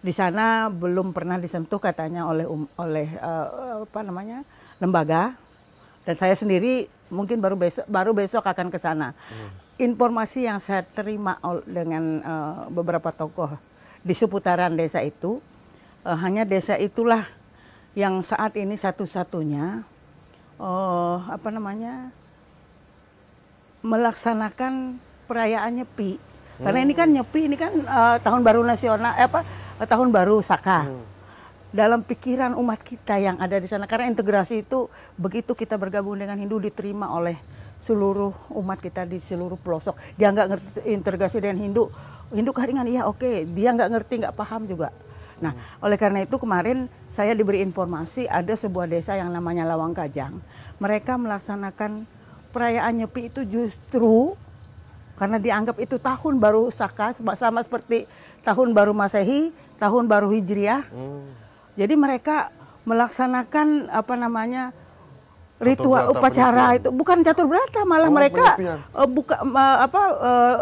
Di 0.00 0.16
sana 0.16 0.72
belum 0.72 1.12
pernah 1.12 1.36
disentuh 1.36 1.76
katanya 1.76 2.24
oleh 2.24 2.48
um- 2.48 2.70
oleh 2.80 3.04
eh, 3.04 3.46
apa 3.84 4.00
namanya 4.00 4.40
lembaga 4.80 5.36
dan 6.08 6.16
saya 6.16 6.32
sendiri 6.32 6.88
mungkin 7.12 7.36
baru 7.44 7.52
besok 7.52 7.84
baru 7.84 8.16
besok 8.16 8.48
akan 8.48 8.72
ke 8.72 8.80
sana. 8.80 9.12
Informasi 9.76 10.48
yang 10.48 10.56
saya 10.56 10.80
terima 10.84 11.36
dengan 11.68 12.04
eh, 12.24 12.54
beberapa 12.72 13.12
tokoh 13.12 13.52
di 14.00 14.16
seputaran 14.16 14.72
desa 14.72 15.04
itu 15.04 15.44
eh, 16.08 16.16
hanya 16.16 16.48
desa 16.48 16.80
itulah 16.80 17.28
yang 17.92 18.24
saat 18.24 18.56
ini 18.56 18.80
satu-satunya 18.80 19.84
eh, 20.56 21.16
apa 21.28 21.48
namanya 21.52 22.08
melaksanakan 23.80 24.98
perayaan 25.30 25.82
Nyepi. 25.82 26.20
Karena 26.60 26.80
ini 26.84 26.92
kan 26.92 27.08
Nyepi 27.08 27.48
ini 27.48 27.56
kan 27.56 27.72
eh, 27.72 28.16
tahun 28.20 28.44
baru 28.44 28.60
nasional 28.60 29.16
eh, 29.16 29.24
apa 29.24 29.40
eh, 29.80 29.88
tahun 29.88 30.12
baru 30.12 30.44
Saka. 30.44 30.88
Dalam 31.70 32.02
pikiran 32.02 32.58
umat 32.58 32.82
kita 32.82 33.16
yang 33.22 33.38
ada 33.38 33.54
di 33.54 33.70
sana 33.70 33.86
karena 33.86 34.10
integrasi 34.10 34.66
itu 34.66 34.90
begitu 35.14 35.54
kita 35.54 35.78
bergabung 35.78 36.18
dengan 36.18 36.34
Hindu 36.34 36.58
diterima 36.58 37.14
oleh 37.14 37.38
seluruh 37.80 38.34
umat 38.60 38.82
kita 38.82 39.06
di 39.06 39.22
seluruh 39.22 39.56
pelosok. 39.56 39.96
Dia 40.18 40.34
nggak 40.34 40.48
ngerti 40.50 40.78
integrasi 40.90 41.38
dengan 41.40 41.62
Hindu. 41.62 41.88
Hindu 42.34 42.50
keringan 42.50 42.86
iya 42.90 43.06
oke, 43.06 43.46
dia 43.54 43.70
nggak 43.70 43.90
ngerti 43.90 44.14
nggak 44.26 44.34
paham 44.36 44.66
juga. 44.66 44.90
Nah, 45.40 45.56
oleh 45.80 45.96
karena 45.96 46.20
itu 46.28 46.36
kemarin 46.36 46.84
saya 47.08 47.32
diberi 47.32 47.64
informasi 47.64 48.28
ada 48.28 48.52
sebuah 48.52 48.84
desa 48.84 49.16
yang 49.16 49.32
namanya 49.32 49.64
Lawang 49.64 49.96
Kajang. 49.96 50.36
Mereka 50.76 51.16
melaksanakan 51.16 52.04
perayaan 52.50 52.94
Nyepi 52.96 53.28
itu 53.28 53.40
justru 53.42 54.34
karena 55.14 55.36
dianggap 55.36 55.76
itu 55.78 55.96
tahun 55.96 56.36
baru 56.36 56.68
Saka 56.68 57.12
sama, 57.12 57.60
seperti 57.60 58.08
tahun 58.40 58.72
baru 58.72 58.90
Masehi, 58.90 59.52
tahun 59.76 60.04
baru 60.06 60.28
Hijriah. 60.28 60.80
Hmm. 60.88 61.28
Jadi 61.74 61.94
mereka 61.94 62.48
melaksanakan 62.82 63.88
apa 63.88 64.14
namanya 64.14 64.72
ritual 65.58 66.08
berata 66.08 66.12
upacara 66.14 66.64
penyepian. 66.66 66.78
itu 66.80 66.88
bukan 66.90 67.18
catur 67.20 67.46
berata 67.46 67.80
malah 67.84 68.08
Oh, 68.08 68.14
mereka 68.14 68.56
penyepian. 68.56 68.78
eh, 68.80 69.08
buka 69.10 69.36
eh, 69.36 69.78
apa 69.82 70.02
eh, 70.18 70.56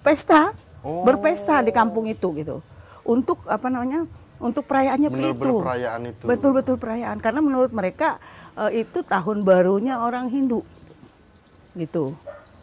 pesta 0.00 0.42
Oh. 0.82 1.06
berpesta 1.06 1.62
di 1.62 1.70
kampung 1.70 2.04
itu 2.04 2.34
gitu 2.34 2.58
untuk 3.02 3.38
apa 3.46 3.70
namanya 3.70 4.02
untuk 4.36 4.66
perayaan 4.66 4.98
Nyepi 4.98 5.14
Benar-benar 5.16 5.46
itu 5.46 5.62
perayaan 5.62 6.00
itu. 6.04 6.24
betul-betul 6.26 6.74
perayaan 6.76 7.16
karena 7.16 7.40
menurut 7.40 7.70
mereka 7.70 8.18
eh, 8.54 8.82
itu 8.82 9.00
tahun 9.00 9.40
barunya 9.40 9.96
orang 9.96 10.26
Hindu 10.26 10.60
gitu 11.76 12.16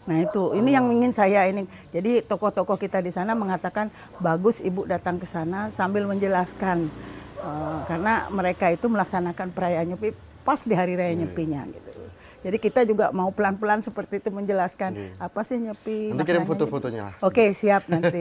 Nah 0.09 0.25
itu, 0.25 0.57
ini 0.57 0.73
yang 0.73 0.89
ingin 0.89 1.13
saya 1.13 1.45
ini. 1.45 1.69
Jadi 1.93 2.25
tokoh-tokoh 2.25 2.81
kita 2.81 2.97
di 2.97 3.13
sana 3.13 3.37
mengatakan 3.37 3.93
bagus 4.17 4.57
ibu 4.57 4.81
datang 4.89 5.21
ke 5.21 5.29
sana 5.29 5.69
sambil 5.69 6.09
menjelaskan 6.09 6.89
uh, 7.45 7.85
karena 7.85 8.25
mereka 8.33 8.73
itu 8.73 8.89
melaksanakan 8.89 9.53
perayaan 9.53 9.93
Nyepi 9.93 10.17
pas 10.41 10.65
di 10.65 10.73
hari 10.73 10.97
raya 10.97 11.13
Nyepinya 11.13 11.61
gitu. 11.69 11.89
Jadi 12.39 12.57
kita 12.57 12.87
juga 12.87 13.11
mau 13.11 13.27
pelan-pelan 13.29 13.83
seperti 13.83 14.23
itu 14.23 14.31
menjelaskan 14.31 14.95
Iya. 14.95 15.11
apa 15.19 15.39
sih 15.43 15.59
nyepi. 15.59 16.15
Nanti 16.15 16.23
kirim 16.23 16.47
foto-fotonya 16.47 17.01
lah. 17.11 17.13
Oke 17.19 17.51
siap 17.51 17.83
nanti. 17.91 18.19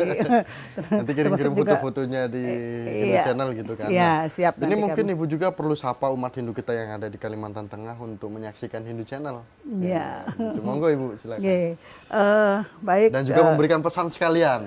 Nanti 0.98 1.12
kirim-kirim 1.14 1.54
foto-fotonya 1.54 2.26
di 2.26 2.42
Hindu 2.82 3.14
Iya. 3.14 3.22
Channel 3.22 3.48
gitu 3.54 3.72
kan. 3.78 3.88
Iya, 3.88 4.10
Nah, 4.18 4.20
siap 4.26 4.54
Ini 4.58 4.74
mungkin 4.74 5.04
kami. 5.06 5.14
Ibu 5.14 5.24
juga 5.28 5.54
perlu 5.54 5.78
sapa 5.78 6.10
umat 6.10 6.34
Hindu 6.34 6.50
kita 6.50 6.74
yang 6.74 6.98
ada 6.98 7.06
di 7.06 7.14
Kalimantan 7.14 7.70
Tengah 7.70 7.94
untuk 7.96 8.28
menyaksikan 8.28 8.82
Hindu 8.82 9.06
Channel. 9.06 9.38
Iya. 9.64 10.26
Gitu. 10.34 10.60
Monggo 10.62 10.90
Ibu 10.90 11.14
silakan. 11.14 11.38
Oke, 11.38 11.58
eh, 12.10 12.56
baik. 12.80 13.08
Dan 13.14 13.22
juga 13.22 13.40
eh, 13.40 13.46
memberikan 13.46 13.80
pesan 13.80 14.10
sekalian. 14.10 14.66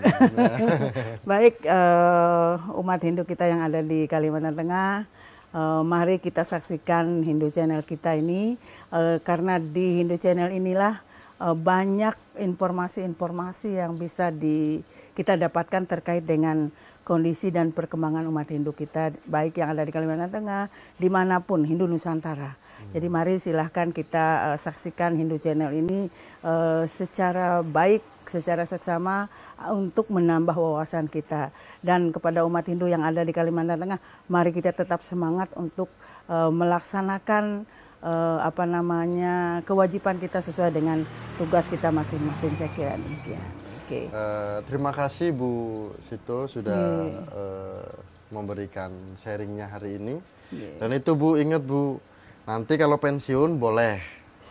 Baik 1.31 1.61
eh, 1.63 2.53
umat 2.77 2.99
Hindu 3.01 3.23
kita 3.23 3.45
yang 3.45 3.61
ada 3.61 3.81
di 3.81 4.05
Kalimantan 4.05 4.55
Tengah, 4.55 5.05
eh, 5.51 5.81
mari 5.83 6.17
kita 6.17 6.43
saksikan 6.43 7.23
Hindu 7.23 7.51
Channel 7.51 7.83
kita 7.83 8.15
ini 8.15 8.55
eh, 8.91 9.17
karena 9.23 9.59
di 9.59 10.01
Hindu 10.03 10.17
Channel 10.17 10.51
inilah 10.51 10.99
eh, 11.39 11.55
banyak 11.55 12.15
informasi-informasi 12.39 13.79
yang 13.79 13.95
bisa 13.99 14.31
di 14.31 14.81
kita 15.11 15.35
dapatkan 15.35 15.85
terkait 15.87 16.23
dengan 16.23 16.71
kondisi 17.03 17.49
dan 17.49 17.73
perkembangan 17.75 18.23
umat 18.29 18.47
Hindu 18.47 18.71
kita 18.71 19.11
baik 19.27 19.59
yang 19.59 19.73
ada 19.73 19.83
di 19.83 19.91
Kalimantan 19.91 20.31
Tengah 20.31 20.71
di 20.95 21.09
mana 21.09 21.41
pun 21.43 21.65
Hindu 21.65 21.89
Nusantara. 21.89 22.55
Jadi 22.91 23.07
mari 23.07 23.37
silahkan 23.37 23.93
kita 23.93 24.53
eh, 24.53 24.57
saksikan 24.57 25.13
Hindu 25.13 25.37
Channel 25.37 25.71
ini 25.71 26.09
eh, 26.41 26.83
secara 26.89 27.61
baik, 27.61 28.01
secara 28.25 28.63
seksama 28.63 29.25
eh, 29.57 29.71
untuk 29.71 30.09
menambah 30.09 30.53
wawasan 30.53 31.07
kita. 31.07 31.49
Dan 31.81 32.13
kepada 32.13 32.45
umat 32.45 32.65
Hindu 32.65 32.85
yang 32.85 33.01
ada 33.01 33.21
di 33.21 33.31
Kalimantan 33.31 33.79
Tengah, 33.79 33.99
mari 34.27 34.51
kita 34.51 34.69
tetap 34.69 35.01
semangat 35.01 35.49
untuk 35.55 35.89
eh, 36.27 36.51
melaksanakan 36.51 37.65
eh, 38.01 38.39
apa 38.41 38.63
namanya 38.65 39.61
kewajiban 39.63 40.17
kita 40.17 40.41
sesuai 40.41 40.69
dengan 40.69 41.01
tugas 41.37 41.65
kita 41.65 41.89
masing-masing. 41.89 42.53
Saya 42.53 42.69
kira 42.71 42.97
demikian. 42.97 43.49
Oke. 43.81 44.07
eh, 44.07 44.57
terima 44.65 44.91
kasih 44.91 45.35
Bu 45.35 45.51
Sito 45.99 46.47
sudah 46.47 46.79
Iya. 47.03 47.21
eh, 47.27 47.89
memberikan 48.31 48.87
sharingnya 49.19 49.67
hari 49.67 49.99
ini. 49.99 50.15
Iya. 50.51 50.79
Dan 50.79 50.95
itu 50.95 51.11
Bu 51.11 51.35
ingat 51.35 51.59
Bu, 51.59 51.99
nanti 52.43 52.79
kalau 52.79 52.95
pensiun 52.95 53.59
boleh, 53.59 53.99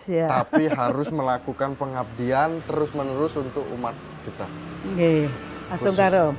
Siap. 0.01 0.29
tapi 0.29 0.65
harus 0.67 1.09
melakukan 1.13 1.77
pengabdian 1.77 2.65
terus-menerus 2.65 3.37
untuk 3.37 3.65
umat 3.77 3.93
kita. 4.25 4.47
Nggih. 4.97 5.29
Karo. 5.71 6.35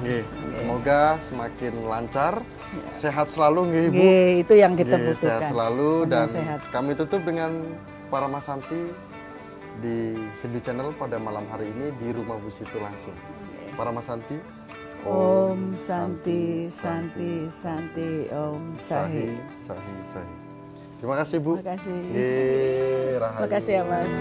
Semoga 0.52 1.16
semakin 1.24 1.88
lancar, 1.88 2.44
sehat 2.92 3.32
selalu 3.32 3.60
nggih 3.72 3.84
Ibu. 3.88 3.96
Nggih, 3.96 4.30
itu 4.44 4.54
yang 4.60 4.74
kita 4.76 4.96
Nggih, 5.00 5.08
butuhkan. 5.16 5.24
sehat 5.24 5.42
selalu 5.48 5.92
Semoga 6.04 6.12
dan 6.12 6.28
sehat. 6.36 6.60
kami 6.76 6.92
tutup 7.00 7.22
dengan 7.24 7.52
para 8.12 8.28
Mas 8.28 8.44
Santi 8.44 8.92
di 9.80 10.20
Hindu 10.44 10.60
Channel 10.60 10.92
pada 11.00 11.16
malam 11.16 11.48
hari 11.48 11.72
ini 11.72 11.96
di 11.96 12.12
rumah 12.12 12.36
Bu 12.44 12.52
Situ 12.52 12.76
langsung. 12.76 13.16
Para 13.80 13.96
Mas 13.96 14.04
Santi. 14.04 14.36
Om 15.02 15.80
Santi 15.80 16.68
Santi 16.68 17.48
Santi 17.50 18.28
Om 18.30 18.76
Sahi, 18.76 19.32
Sahi. 19.56 19.80
Sahi, 19.80 19.96
Sahi. 20.12 20.41
Terima 21.02 21.18
kasih 21.18 21.42
Bu. 21.42 21.58
Terima 21.58 21.74
kasih. 21.74 21.98
Terima 22.14 23.50
kasih 23.50 23.74
ya 23.74 23.84
Mas. 23.90 24.14